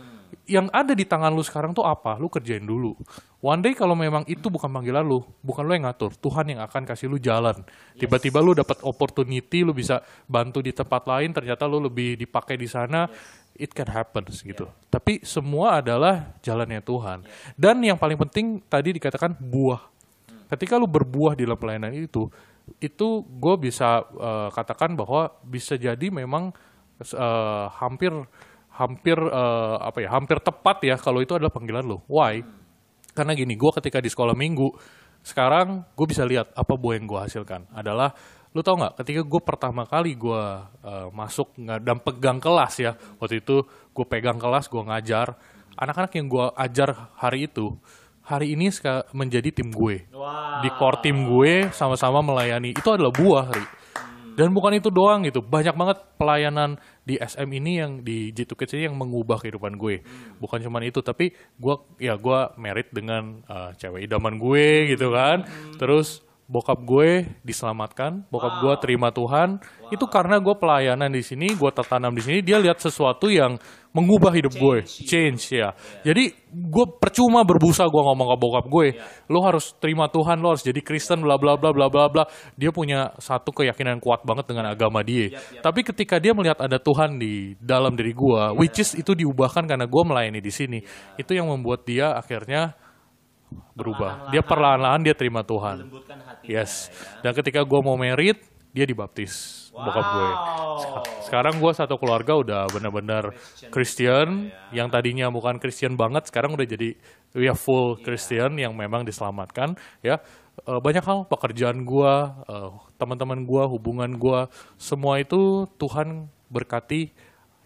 Yang 0.50 0.66
ada 0.74 0.92
di 0.98 1.06
tangan 1.06 1.30
lu 1.30 1.46
sekarang 1.46 1.70
tuh 1.70 1.86
apa? 1.86 2.18
Lu 2.18 2.26
kerjain 2.26 2.66
dulu. 2.66 2.98
One 3.38 3.62
day 3.62 3.78
kalau 3.78 3.94
memang 3.94 4.26
itu 4.26 4.50
bukan 4.50 4.66
panggilan 4.66 5.06
lu, 5.06 5.22
bukan 5.38 5.62
lu 5.62 5.72
yang 5.78 5.86
ngatur, 5.86 6.10
Tuhan 6.18 6.50
yang 6.50 6.60
akan 6.66 6.82
kasih 6.82 7.06
lu 7.06 7.22
jalan. 7.22 7.54
Tiba-tiba 7.94 8.42
lu 8.42 8.58
dapat 8.58 8.82
opportunity, 8.82 9.62
lu 9.62 9.70
bisa 9.70 10.02
bantu 10.26 10.58
di 10.58 10.74
tempat 10.74 11.06
lain, 11.06 11.30
ternyata 11.30 11.70
lu 11.70 11.78
lebih 11.78 12.18
dipakai 12.18 12.58
di 12.58 12.66
sana. 12.66 13.06
It 13.54 13.70
can 13.70 13.86
happen 13.86 14.26
gitu. 14.26 14.66
Tapi 14.90 15.22
semua 15.22 15.78
adalah 15.78 16.34
jalannya 16.42 16.82
Tuhan. 16.82 17.22
Dan 17.54 17.78
yang 17.86 17.94
paling 17.94 18.18
penting 18.18 18.58
tadi 18.66 18.98
dikatakan 18.98 19.38
buah. 19.38 19.78
Ketika 20.50 20.74
lu 20.74 20.90
berbuah 20.90 21.38
di 21.38 21.46
dalam 21.46 21.58
pelayanan 21.58 21.94
itu, 21.94 22.26
itu 22.82 23.08
gue 23.22 23.54
bisa 23.62 24.02
eh, 24.02 24.48
katakan 24.50 24.98
bahwa 24.98 25.30
bisa 25.46 25.78
jadi 25.78 26.10
memang 26.10 26.50
eh, 26.98 27.66
hampir 27.78 28.10
hampir 28.74 29.18
eh, 29.22 29.76
apa 29.78 29.98
ya 30.02 30.10
hampir 30.10 30.42
tepat 30.42 30.82
ya 30.82 30.98
kalau 30.98 31.22
itu 31.22 31.38
adalah 31.38 31.54
panggilan 31.54 31.86
lo. 31.86 32.02
Why? 32.10 32.42
Karena 33.14 33.38
gini, 33.38 33.54
gue 33.54 33.70
ketika 33.78 34.02
di 34.02 34.10
sekolah 34.10 34.34
minggu 34.34 34.74
sekarang 35.24 35.88
gue 35.96 36.06
bisa 36.10 36.26
lihat 36.26 36.52
apa 36.52 36.74
buah 36.76 37.00
yang 37.00 37.06
gue 37.08 37.20
hasilkan 37.22 37.70
adalah 37.72 38.12
lu 38.54 38.62
tau 38.62 38.78
nggak 38.78 39.02
ketika 39.02 39.20
gue 39.26 39.40
pertama 39.42 39.82
kali 39.82 40.14
gue 40.14 40.42
uh, 40.86 41.10
masuk 41.10 41.58
nggak 41.58 41.80
dan 41.82 41.98
pegang 41.98 42.38
kelas 42.38 42.74
ya 42.78 42.94
waktu 43.18 43.42
itu 43.42 43.66
gue 43.66 44.06
pegang 44.06 44.38
kelas 44.38 44.70
gue 44.70 44.78
ngajar. 44.78 45.34
Anak-anak 45.74 46.14
yang 46.14 46.30
gue 46.30 46.46
ajar 46.54 47.10
hari 47.18 47.50
itu 47.50 47.74
hari 48.24 48.56
ini 48.56 48.72
menjadi 49.12 49.50
tim 49.50 49.74
gue. 49.74 50.06
Di 50.62 50.70
core 50.80 50.98
tim 51.04 51.28
gue 51.28 51.68
sama-sama 51.74 52.24
melayani. 52.24 52.72
Itu 52.72 52.94
adalah 52.94 53.12
buah 53.12 53.46
Ri. 53.52 53.66
dan 54.34 54.50
bukan 54.50 54.74
itu 54.74 54.90
doang 54.90 55.22
gitu 55.22 55.46
banyak 55.46 55.78
banget 55.78 55.98
pelayanan 56.18 56.74
di 57.06 57.14
SM 57.14 57.46
ini 57.54 57.78
yang 57.78 58.02
di 58.02 58.34
G2 58.34 58.58
Kids 58.58 58.74
ini 58.74 58.90
yang 58.90 58.98
mengubah 58.98 59.38
kehidupan 59.38 59.78
gue. 59.78 60.02
Bukan 60.42 60.58
cuma 60.58 60.82
itu 60.82 60.98
tapi 61.06 61.30
gue 61.34 61.74
ya 62.02 62.18
gue 62.18 62.38
merit 62.58 62.90
dengan 62.90 63.46
uh, 63.46 63.70
cewek 63.78 64.10
idaman 64.10 64.34
gue 64.38 64.90
gitu 64.90 65.14
kan. 65.14 65.46
Terus 65.78 66.23
bokap 66.44 66.76
gue 66.84 67.24
diselamatkan 67.40 68.28
bokap 68.28 68.60
gue 68.60 68.74
terima 68.84 69.08
Tuhan. 69.08 69.60
Itu 69.88 70.04
karena 70.10 70.36
gue 70.40 70.52
pelayanan 70.56 71.08
di 71.12 71.24
sini 71.24 71.52
gue 71.56 71.70
tertanam 71.72 72.12
di 72.12 72.20
sini 72.20 72.38
dia 72.44 72.60
lihat 72.60 72.80
sesuatu 72.80 73.32
yang 73.32 73.56
mengubah 73.94 74.34
hidup 74.34 74.52
gue. 74.58 74.82
change 74.84 75.54
ya. 75.54 75.72
Jadi 76.02 76.34
gue 76.50 76.86
percuma 76.98 77.46
berbusa 77.46 77.86
gue 77.86 78.02
ngomong 78.02 78.34
ke 78.34 78.36
bokap 78.36 78.66
gue. 78.68 78.86
Lo 79.30 79.40
harus 79.46 79.72
terima 79.80 80.10
Tuhan 80.10 80.42
lo 80.42 80.52
harus 80.52 80.66
jadi 80.66 80.80
Kristen 80.84 81.24
bla 81.24 81.40
bla 81.40 81.56
bla 81.56 81.70
bla 81.72 81.86
bla 81.88 82.10
bla. 82.10 82.24
Dia 82.58 82.74
punya 82.74 83.14
satu 83.16 83.54
keyakinan 83.54 84.02
kuat 84.02 84.26
banget 84.26 84.50
dengan 84.52 84.68
agama 84.68 85.00
dia. 85.00 85.40
Tapi 85.62 85.80
ketika 85.80 86.20
dia 86.20 86.36
melihat 86.36 86.60
ada 86.60 86.76
Tuhan 86.76 87.16
di 87.16 87.56
dalam 87.56 87.96
diri 87.96 88.12
gue 88.12 88.42
which 88.60 88.82
is 88.82 88.92
itu 88.92 89.16
diubahkan 89.16 89.64
karena 89.64 89.88
gue 89.88 90.02
melayani 90.04 90.44
di 90.44 90.52
sini. 90.52 90.78
Itu 91.16 91.32
yang 91.32 91.48
membuat 91.48 91.86
dia 91.88 92.12
akhirnya 92.18 92.76
berubah 93.72 94.28
dia 94.28 94.42
perlahan-lahan 94.42 95.00
dia 95.02 95.14
terima 95.16 95.42
Tuhan 95.42 95.86
Lembutkan 95.86 96.18
hati. 96.22 96.46
Yes. 96.50 96.92
Dan 97.24 97.32
ketika 97.32 97.64
gue 97.64 97.80
mau 97.80 97.96
merit, 97.96 98.40
dia 98.74 98.84
dibaptis 98.84 99.66
bokap 99.74 100.06
gue. 100.06 100.30
Sek- 100.82 101.06
Sekarang 101.30 101.58
gue 101.58 101.72
satu 101.74 101.98
keluarga 101.98 102.38
udah 102.38 102.62
benar-benar 102.70 103.34
Christian, 103.70 104.50
yang 104.70 104.86
tadinya 104.86 105.26
bukan 105.30 105.58
Christian 105.58 105.94
banget, 105.94 106.30
sekarang 106.30 106.54
udah 106.54 106.66
jadi 106.66 106.94
ya 107.34 107.54
full 107.54 107.98
Christian 107.98 108.54
yang 108.58 108.74
memang 108.74 109.02
diselamatkan. 109.02 109.74
Ya 110.02 110.22
Eh, 110.54 110.78
banyak 110.78 111.02
hal 111.02 111.26
pekerjaan 111.26 111.82
gue, 111.82 112.14
eh, 112.46 112.70
teman-teman 112.94 113.42
gue, 113.42 113.62
hubungan 113.74 114.06
gue, 114.14 114.46
semua 114.78 115.18
itu 115.18 115.66
Tuhan 115.82 116.30
berkati. 116.46 117.10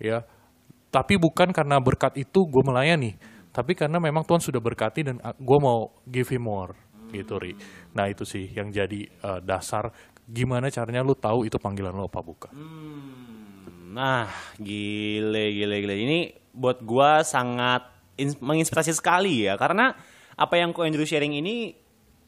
Ya, 0.00 0.24
tapi 0.88 1.20
bukan 1.20 1.52
karena 1.52 1.76
berkat 1.84 2.16
itu 2.16 2.48
gue 2.48 2.62
melayani, 2.64 3.20
tapi 3.58 3.74
karena 3.74 3.98
memang 3.98 4.22
Tuhan 4.22 4.38
sudah 4.38 4.62
berkati 4.62 5.02
dan 5.02 5.18
gue 5.18 5.58
mau 5.58 5.90
give 6.06 6.30
him 6.30 6.46
more 6.46 6.78
gitu 7.10 7.42
ri. 7.42 7.58
Nah 7.98 8.06
itu 8.06 8.22
sih 8.22 8.46
yang 8.54 8.70
jadi 8.70 9.10
eh, 9.10 9.40
dasar 9.42 9.90
gimana 10.30 10.70
caranya 10.70 11.02
lu 11.02 11.18
tahu 11.18 11.42
itu 11.42 11.58
panggilan 11.58 11.90
lu 11.90 12.06
apa 12.06 12.20
bukan. 12.22 12.52
Hmm, 12.54 13.48
Nah, 13.88 14.28
gile, 14.60 15.50
gile, 15.50 15.76
gile. 15.80 15.94
Ini 15.96 16.18
buat 16.52 16.84
gua 16.84 17.24
sangat 17.24 17.88
ins- 18.20 18.38
menginspirasi 18.38 18.92
sekali 18.92 19.48
ya, 19.48 19.56
karena 19.56 19.96
apa 20.36 20.54
yang 20.60 20.76
Ko 20.76 20.84
Andrew 20.84 21.08
sharing 21.08 21.34
ini 21.34 21.72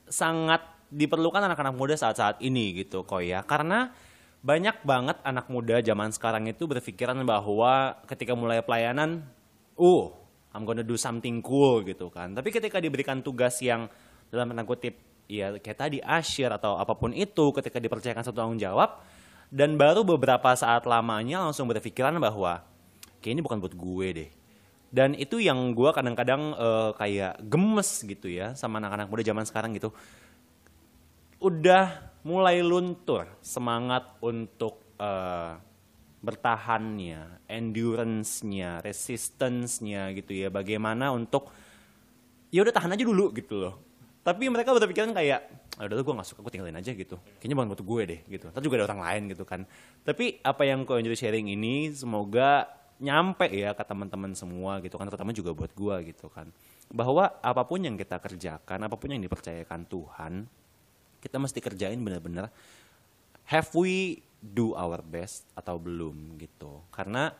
sangat 0.08 0.64
diperlukan 0.90 1.38
anak-anak 1.46 1.76
muda 1.76 1.94
saat-saat 1.94 2.40
ini 2.40 2.80
gitu, 2.80 3.04
Ko 3.04 3.20
ya. 3.20 3.44
Karena 3.44 3.92
banyak 4.40 4.82
banget 4.88 5.20
anak 5.20 5.52
muda 5.52 5.84
zaman 5.84 6.10
sekarang 6.16 6.48
itu 6.48 6.64
berpikiran 6.64 7.20
bahwa 7.28 8.00
ketika 8.08 8.32
mulai 8.32 8.64
pelayanan, 8.64 9.28
uh, 9.76 10.10
I'm 10.50 10.66
gonna 10.66 10.82
do 10.82 10.98
something 10.98 11.38
cool 11.42 11.86
gitu 11.86 12.10
kan. 12.10 12.34
Tapi 12.34 12.50
ketika 12.50 12.82
diberikan 12.82 13.22
tugas 13.22 13.62
yang 13.62 13.86
dalam 14.30 14.50
tanda 14.50 14.66
kutip 14.66 14.98
ya 15.30 15.54
kayak 15.62 15.78
tadi 15.78 15.98
asyir 16.02 16.50
atau 16.50 16.74
apa 16.74 16.98
pun 16.98 17.14
itu 17.14 17.54
ketika 17.54 17.78
dipercayakan 17.78 18.26
satu 18.26 18.42
tanggung 18.42 18.58
jawab 18.58 18.98
dan 19.50 19.78
baru 19.78 20.02
beberapa 20.02 20.50
saat 20.58 20.86
lamanya 20.86 21.42
langsung 21.46 21.70
berpikiran 21.70 22.18
bahwa 22.18 22.66
kayak 23.22 23.38
ini 23.38 23.42
bukan 23.42 23.58
buat 23.62 23.74
gue 23.74 24.08
deh. 24.10 24.30
Dan 24.90 25.14
itu 25.14 25.38
yang 25.38 25.70
gue 25.70 25.90
kadang-kadang 25.94 26.54
eh, 26.58 26.90
kayak 26.98 27.38
gemes 27.46 28.02
gitu 28.02 28.26
ya 28.26 28.58
sama 28.58 28.82
anak-anak 28.82 29.06
muda 29.06 29.22
zaman 29.22 29.46
sekarang 29.46 29.70
gitu. 29.78 29.94
Udah 31.38 32.10
mulai 32.26 32.58
luntur 32.58 33.30
semangat 33.38 34.06
untuk 34.18 34.82
eh, 34.98 35.69
bertahannya, 36.20 37.48
endurance-nya, 37.48 38.84
resistance-nya 38.84 40.12
gitu 40.12 40.36
ya. 40.36 40.48
Bagaimana 40.52 41.12
untuk 41.16 41.48
ya 42.52 42.60
udah 42.60 42.74
tahan 42.76 42.92
aja 42.92 43.04
dulu 43.04 43.32
gitu 43.32 43.56
loh. 43.56 43.74
Tapi 44.20 44.52
mereka 44.52 44.76
berpikiran 44.76 45.16
kayak, 45.16 45.40
ah, 45.80 45.88
udah 45.88 46.04
gue 46.04 46.14
gak 46.20 46.28
suka, 46.28 46.44
gue 46.44 46.52
tinggalin 46.52 46.76
aja 46.76 46.92
gitu. 46.92 47.16
Kayaknya 47.40 47.54
bukan 47.56 47.68
buat 47.72 47.82
gue 47.82 48.02
deh 48.04 48.20
gitu. 48.28 48.46
Tapi 48.52 48.62
juga 48.68 48.84
ada 48.84 48.86
orang 48.92 49.00
lain 49.00 49.22
gitu 49.32 49.44
kan. 49.48 49.64
Tapi 50.04 50.44
apa 50.44 50.62
yang 50.68 50.84
kau 50.84 51.00
enjoy 51.00 51.16
sharing 51.16 51.48
ini 51.48 51.88
semoga 51.96 52.68
nyampe 53.00 53.48
ya 53.48 53.72
ke 53.72 53.80
teman-teman 53.80 54.36
semua 54.36 54.76
gitu 54.84 55.00
kan. 55.00 55.08
Terutama 55.08 55.32
juga 55.32 55.56
buat 55.56 55.72
gue 55.72 56.12
gitu 56.12 56.28
kan. 56.28 56.52
Bahwa 56.92 57.32
apa 57.40 57.64
pun 57.64 57.80
yang 57.80 57.96
kita 57.96 58.20
kerjakan, 58.20 58.78
apa 58.84 58.96
pun 59.00 59.08
yang 59.08 59.24
dipercayakan 59.24 59.88
Tuhan, 59.88 60.44
kita 61.24 61.36
mesti 61.40 61.58
kerjain 61.64 62.00
bener-bener 62.00 62.52
have 63.50 63.68
we 63.74 64.22
do 64.40 64.72
our 64.72 65.04
best 65.04 65.46
atau 65.52 65.76
belum 65.76 66.40
gitu. 66.40 66.84
Karena 66.88 67.30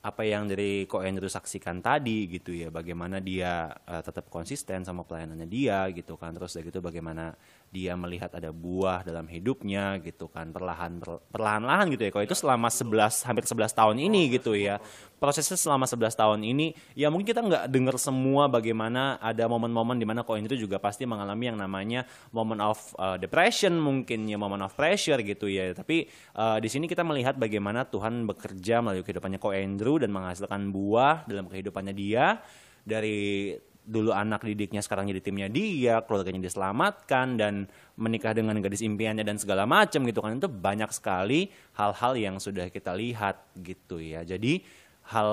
apa 0.00 0.24
yang 0.24 0.48
dari 0.48 0.88
Ko 0.88 1.04
Andrew 1.04 1.28
saksikan 1.28 1.84
tadi 1.84 2.24
gitu 2.24 2.56
ya 2.56 2.72
bagaimana 2.72 3.20
dia 3.20 3.68
eh, 3.84 4.00
tetap 4.00 4.32
konsisten 4.32 4.80
sama 4.80 5.06
pelayanannya 5.06 5.48
dia 5.48 5.86
gitu 5.94 6.18
kan. 6.18 6.34
Terus 6.34 6.56
dari 6.56 6.68
itu 6.72 6.80
bagaimana 6.82 7.36
dia 7.70 7.94
melihat 7.94 8.34
ada 8.34 8.50
buah 8.50 9.06
dalam 9.06 9.30
hidupnya 9.30 10.02
gitu 10.02 10.26
kan 10.26 10.50
perlahan 10.50 10.98
per- 10.98 11.22
perlahan-lahan 11.30 11.86
gitu 11.94 12.02
ya 12.02 12.10
kalau 12.10 12.24
itu 12.26 12.34
selama 12.34 12.66
11 12.66 13.30
hampir 13.30 13.44
11 13.46 13.78
tahun 13.78 13.96
ini 14.10 14.22
gitu 14.34 14.58
ya 14.58 14.82
prosesnya 15.20 15.60
selama 15.60 15.84
11 15.84 16.16
tahun 16.16 16.40
ini 16.40 16.72
ya 16.96 17.12
mungkin 17.12 17.28
kita 17.28 17.44
nggak 17.44 17.64
dengar 17.68 18.00
semua 18.00 18.48
bagaimana 18.48 19.20
ada 19.20 19.44
momen-momen 19.44 20.00
di 20.00 20.08
mana 20.08 20.24
Ko 20.24 20.34
Andrew 20.34 20.56
juga 20.56 20.80
pasti 20.80 21.04
mengalami 21.04 21.52
yang 21.52 21.60
namanya 21.60 22.08
moment 22.32 22.64
of 22.64 22.80
uh, 22.96 23.20
depression 23.20 23.76
mungkin 23.76 24.24
ya 24.24 24.40
moment 24.40 24.64
of 24.64 24.72
pressure 24.72 25.20
gitu 25.20 25.46
ya. 25.46 25.76
Tapi 25.76 26.08
uh, 26.40 26.56
di 26.56 26.72
sini 26.72 26.88
kita 26.88 27.04
melihat 27.04 27.36
bagaimana 27.36 27.84
Tuhan 27.84 28.24
bekerja 28.24 28.80
melalui 28.80 29.04
kehidupannya 29.04 29.36
Ko 29.36 29.52
Andrew 29.52 30.00
dan 30.00 30.08
menghasilkan 30.08 30.72
buah 30.72 31.28
dalam 31.28 31.46
kehidupannya 31.52 31.92
dia. 31.92 32.40
Dari 32.80 33.52
dulu 33.80 34.14
anak 34.14 34.46
didiknya 34.46 34.84
sekarang 34.84 35.10
jadi 35.10 35.18
timnya 35.18 35.48
dia 35.50 36.04
keluarganya 36.04 36.46
diselamatkan 36.46 37.34
dan 37.40 37.66
menikah 37.98 38.30
dengan 38.30 38.54
gadis 38.62 38.86
impiannya 38.86 39.26
dan 39.26 39.36
segala 39.36 39.68
macam 39.68 40.00
gitu 40.08 40.24
kan. 40.24 40.40
Itu 40.40 40.48
banyak 40.48 40.88
sekali 40.96 41.52
hal-hal 41.76 42.16
yang 42.16 42.36
sudah 42.40 42.72
kita 42.72 42.96
lihat 42.96 43.52
gitu 43.60 44.00
ya. 44.00 44.24
Jadi 44.24 44.64
hal 45.10 45.30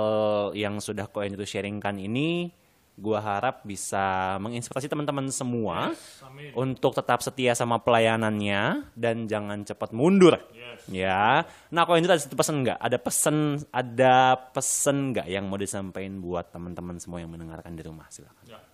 yang 0.58 0.82
sudah 0.82 1.06
Ko 1.06 1.22
Andrew 1.22 1.46
sharingkan 1.46 2.02
ini 2.02 2.50
gua 2.98 3.22
harap 3.22 3.62
bisa 3.62 4.36
menginspirasi 4.42 4.90
teman-teman 4.90 5.30
semua 5.30 5.94
untuk 6.58 6.98
tetap 6.98 7.22
setia 7.22 7.54
sama 7.54 7.78
pelayanannya 7.78 8.90
dan 8.98 9.30
jangan 9.30 9.62
cepat 9.62 9.94
mundur. 9.94 10.42
Ya. 10.90 11.46
Nah, 11.70 11.86
kalau 11.86 12.02
ini 12.02 12.10
ada 12.10 12.18
satu 12.18 12.34
pesan 12.34 12.66
nggak? 12.66 12.80
Ada 12.82 12.98
pesan 12.98 13.38
ada 13.70 14.16
pesan 14.50 14.98
nggak 15.14 15.28
yang 15.30 15.46
mau 15.46 15.62
disampaikan 15.62 16.18
buat 16.18 16.50
teman-teman 16.50 16.98
semua 16.98 17.22
yang 17.22 17.30
mendengarkan 17.30 17.78
di 17.78 17.86
rumah? 17.86 18.10
Silakan. 18.10 18.66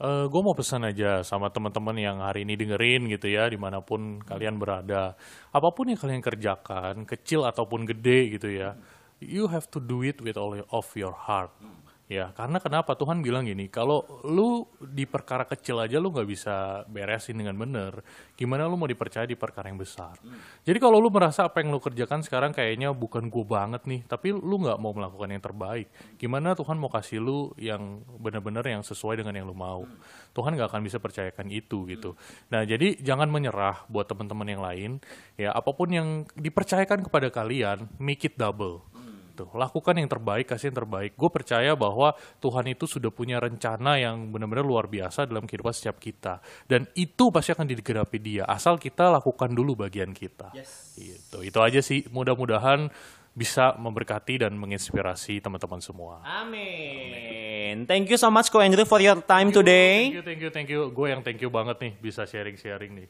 gue 0.00 0.40
mau 0.40 0.56
pesan 0.56 0.88
aja 0.88 1.20
sama 1.20 1.52
teman-teman 1.52 1.92
yang 2.00 2.24
hari 2.24 2.48
ini 2.48 2.56
dengerin 2.56 3.04
gitu 3.12 3.28
ya 3.28 3.52
di 3.52 3.60
mana 3.60 3.84
pun 3.84 4.16
kalian 4.24 4.56
berada 4.56 5.12
apa 5.52 5.68
pun 5.76 5.92
yang 5.92 6.00
kalian 6.00 6.24
kerjakan 6.24 7.04
kecil 7.04 7.44
ataupun 7.44 7.84
gede 7.84 8.32
gitu 8.32 8.48
ya 8.48 8.80
you 9.20 9.46
have 9.52 9.68
to 9.70 9.78
do 9.78 10.00
it 10.02 10.18
with 10.24 10.40
all 10.40 10.56
of 10.56 10.88
your 10.96 11.12
heart. 11.12 11.52
Ya 12.10 12.34
karena 12.34 12.58
kenapa? 12.58 12.98
Tuhan 12.98 13.22
bilang 13.22 13.46
gini 13.46 13.70
kalau 13.70 14.02
lu 14.26 14.66
di 14.82 15.06
perkara 15.06 15.46
kecil 15.46 15.78
aja 15.78 16.02
lu 16.02 16.10
nggak 16.10 16.26
bisa 16.26 16.82
beresin 16.90 17.38
dengan 17.38 17.54
bener 17.54 18.02
gimana 18.34 18.66
lu 18.66 18.74
mau 18.74 18.90
dipercaya 18.90 19.30
di 19.30 19.38
perkara 19.38 19.70
yang 19.70 19.78
besar? 19.78 20.18
Jadi 20.66 20.74
kalau 20.82 20.98
lu 20.98 21.06
merasa 21.06 21.46
apa 21.46 21.62
yang 21.62 21.70
lu 21.70 21.78
kerjakan 21.78 22.26
sekarang 22.26 22.50
kayaknya 22.50 22.90
bukan 22.90 23.30
gue 23.30 23.46
banget 23.46 23.86
nih 23.86 24.02
tapi 24.10 24.34
lu 24.34 24.58
nggak 24.58 24.82
mau 24.82 24.90
melakukan 24.90 25.30
yang 25.30 25.38
terbaik 25.38 25.86
gimana 26.18 26.58
Tuhan 26.58 26.82
mau 26.82 26.90
kasih 26.90 27.22
lu 27.22 27.54
yang 27.54 28.02
benar-benar 28.18 28.66
yang 28.66 28.82
sesuai 28.82 29.22
dengan 29.22 29.38
yang 29.38 29.46
lu 29.46 29.54
mau? 29.54 29.86
Tuhan 30.34 30.58
nggak 30.58 30.66
akan 30.66 30.82
bisa 30.82 30.98
percayakan 30.98 31.46
itu 31.46 31.86
gitu. 31.86 32.18
Nah 32.50 32.66
jadi 32.66 32.98
jangan 32.98 33.30
menyerah 33.30 33.86
buat 33.86 34.10
teman-teman 34.10 34.50
yang 34.50 34.62
lain. 34.66 34.90
Ya 35.38 35.54
apa 35.54 35.70
pun 35.70 35.86
yang 35.86 36.26
dipercayakan 36.34 37.06
kepada 37.06 37.30
kalian 37.30 37.86
make 38.02 38.26
it 38.26 38.34
double 38.34 38.82
Tuh, 39.40 39.48
lakukan 39.56 39.96
yang 39.96 40.04
terbaik, 40.04 40.52
kasih 40.52 40.68
yang 40.68 40.84
terbaik. 40.84 41.16
Gue 41.16 41.32
percaya 41.32 41.72
bahwa 41.72 42.12
Tuhan 42.44 42.68
itu 42.68 42.84
sudah 42.84 43.08
punya 43.08 43.40
rencana 43.40 43.96
yang 43.96 44.28
benar-benar 44.28 44.68
luar 44.68 44.84
biasa 44.84 45.24
dalam 45.24 45.48
kehidupan 45.48 45.72
setiap 45.72 45.96
kita. 45.96 46.44
Dan 46.68 46.84
itu 46.92 47.32
pasti 47.32 47.56
akan 47.56 47.64
digeраpi 47.64 48.20
dia, 48.20 48.44
asal 48.44 48.76
kita 48.76 49.08
lakukan 49.08 49.48
dulu 49.48 49.88
bagian 49.88 50.12
kita. 50.12 50.52
Gitu. 50.92 51.40
Itu 51.40 51.58
aja 51.64 51.80
sih, 51.80 52.04
mudah-mudahan 52.12 52.92
bisa 53.30 53.78
memberkati 53.78 54.42
dan 54.42 54.52
menginspirasi 54.58 55.40
teman-teman 55.40 55.80
semua. 55.80 56.20
Amin. 56.26 57.86
Thank 57.86 58.10
you 58.10 58.18
so 58.18 58.28
much 58.28 58.50
Ko 58.50 58.60
Andrew 58.60 58.84
for 58.84 59.00
your 59.00 59.22
time 59.22 59.54
today. 59.54 60.10
Thank 60.10 60.18
you, 60.18 60.24
thank 60.26 60.40
you, 60.42 60.50
thank 60.50 60.68
you. 60.68 60.80
Gue 60.92 61.14
yang 61.14 61.22
thank 61.22 61.40
you 61.40 61.48
banget 61.48 61.78
nih 61.80 61.92
bisa 61.96 62.26
sharing-sharing 62.26 62.92
nih. 62.92 63.08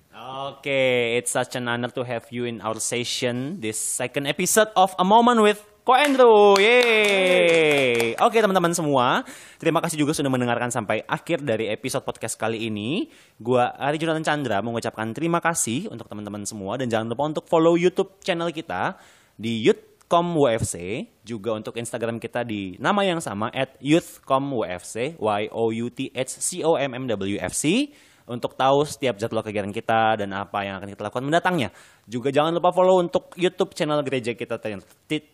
Okay, 0.60 1.16
it's 1.18 1.32
such 1.32 1.56
an 1.56 1.66
honor 1.66 1.90
to 1.90 2.04
have 2.04 2.28
you 2.30 2.44
in 2.46 2.60
our 2.60 2.76
session, 2.78 3.58
this 3.58 3.80
second 3.80 4.28
episode 4.28 4.70
of 4.76 4.92
A 5.00 5.06
Moment 5.08 5.40
with 5.40 5.64
Ko 5.80 5.96
Andrew. 5.96 6.60
Yeay. 6.60 8.12
Oke 8.20 8.36
teman-teman 8.36 8.76
semua, 8.76 9.24
terima 9.56 9.80
kasih 9.80 9.96
juga 9.96 10.12
sudah 10.12 10.28
mendengarkan 10.28 10.68
sampai 10.68 11.00
akhir 11.08 11.40
dari 11.40 11.72
episode 11.72 12.04
podcast 12.04 12.36
kali 12.36 12.68
ini. 12.68 13.08
Gua 13.40 13.72
Ari 13.80 13.96
Jonathan 13.96 14.20
Chandra 14.20 14.60
mengucapkan 14.60 15.08
terima 15.16 15.40
kasih 15.40 15.88
untuk 15.88 16.04
teman-teman 16.04 16.44
semua 16.44 16.76
dan 16.76 16.92
jangan 16.92 17.08
lupa 17.08 17.32
untuk 17.32 17.44
follow 17.48 17.80
YouTube 17.80 18.20
channel 18.20 18.52
kita 18.52 19.00
di 19.40 19.64
Youthcom 19.64 20.36
WFC, 20.36 21.08
juga 21.24 21.56
untuk 21.56 21.72
Instagram 21.80 22.20
kita 22.20 22.44
di 22.44 22.76
nama 22.76 23.00
yang 23.00 23.24
sama 23.24 23.48
at 23.48 23.80
Youthcom 23.80 24.52
WFC, 24.52 25.16
Y 25.16 25.42
O 25.48 25.72
U 25.72 25.88
T 25.88 26.12
H 26.12 26.44
C 26.44 26.60
O 26.60 26.76
M 26.76 26.92
M 26.92 27.08
W 27.08 27.40
F 27.40 27.56
C 27.56 27.88
untuk 28.30 28.54
tahu 28.54 28.86
setiap 28.86 29.18
jadwal 29.18 29.42
kegiatan 29.42 29.74
kita 29.74 30.22
dan 30.22 30.30
apa 30.30 30.62
yang 30.62 30.78
akan 30.78 30.86
kita 30.94 31.02
lakukan 31.02 31.26
mendatangnya. 31.26 31.74
Juga 32.06 32.30
jangan 32.30 32.54
lupa 32.54 32.70
follow 32.70 33.02
untuk 33.02 33.34
YouTube 33.34 33.74
channel 33.74 33.98
gereja 34.06 34.38
kita 34.38 34.62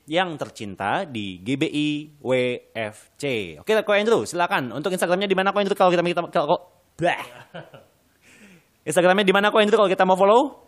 yang 0.09 0.33
tercinta 0.41 1.05
di 1.05 1.37
GBI 1.45 2.17
WFC. 2.25 3.57
Oke, 3.61 3.77
Ko 3.85 3.93
Andrew, 3.93 4.25
silakan. 4.25 4.73
Untuk 4.73 4.89
Instagramnya 4.97 5.29
di 5.29 5.37
mana 5.37 5.53
Ko 5.53 5.61
Andrew 5.61 5.77
kalau 5.77 5.93
kita 5.93 6.01
kita 6.01 6.25
kalau 6.33 6.73
Blah. 6.97 7.21
Instagramnya 8.89 9.29
di 9.29 9.35
mana 9.37 9.53
Ko 9.53 9.61
Andrew 9.61 9.77
kalau 9.77 9.93
kita 9.93 10.09
mau 10.09 10.17
follow? 10.17 10.65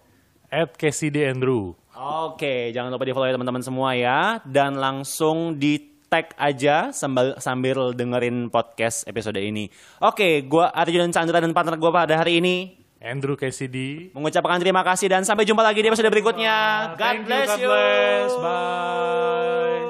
At 0.52 0.76
Casey. 0.76 1.08
Andrew. 1.12 1.76
Oke, 1.98 2.70
jangan 2.70 2.92
lupa 2.92 3.04
di 3.08 3.12
follow 3.16 3.28
ya 3.28 3.34
teman-teman 3.34 3.64
semua 3.64 3.90
ya 3.96 4.38
dan 4.46 4.78
langsung 4.78 5.58
di 5.58 5.87
tag 6.08 6.32
aja 6.40 6.90
sambil 6.90 7.36
sambil 7.38 7.92
dengerin 7.92 8.48
podcast 8.48 9.04
episode 9.04 9.36
ini. 9.38 9.68
Oke, 10.00 10.42
gua 10.48 10.72
Arjun 10.72 11.12
Chandra 11.12 11.38
dan 11.38 11.52
partner 11.52 11.76
gua 11.76 11.92
pada 11.92 12.16
hari 12.16 12.40
ini 12.40 12.74
Andrew 12.98 13.38
Casey 13.38 13.70
D. 13.70 13.76
mengucapkan 14.10 14.58
terima 14.58 14.82
kasih 14.82 15.06
dan 15.06 15.22
sampai 15.22 15.46
jumpa 15.46 15.62
lagi 15.62 15.84
di 15.84 15.86
episode 15.86 16.10
berikutnya. 16.10 16.56
God 16.96 16.98
Thank 16.98 17.20
you, 17.22 17.26
bless 17.30 17.46
God 17.46 17.60
you. 17.62 17.68
bless. 17.70 18.30
Bye. 18.42 19.86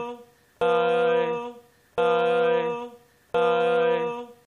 Bye. 0.60 1.07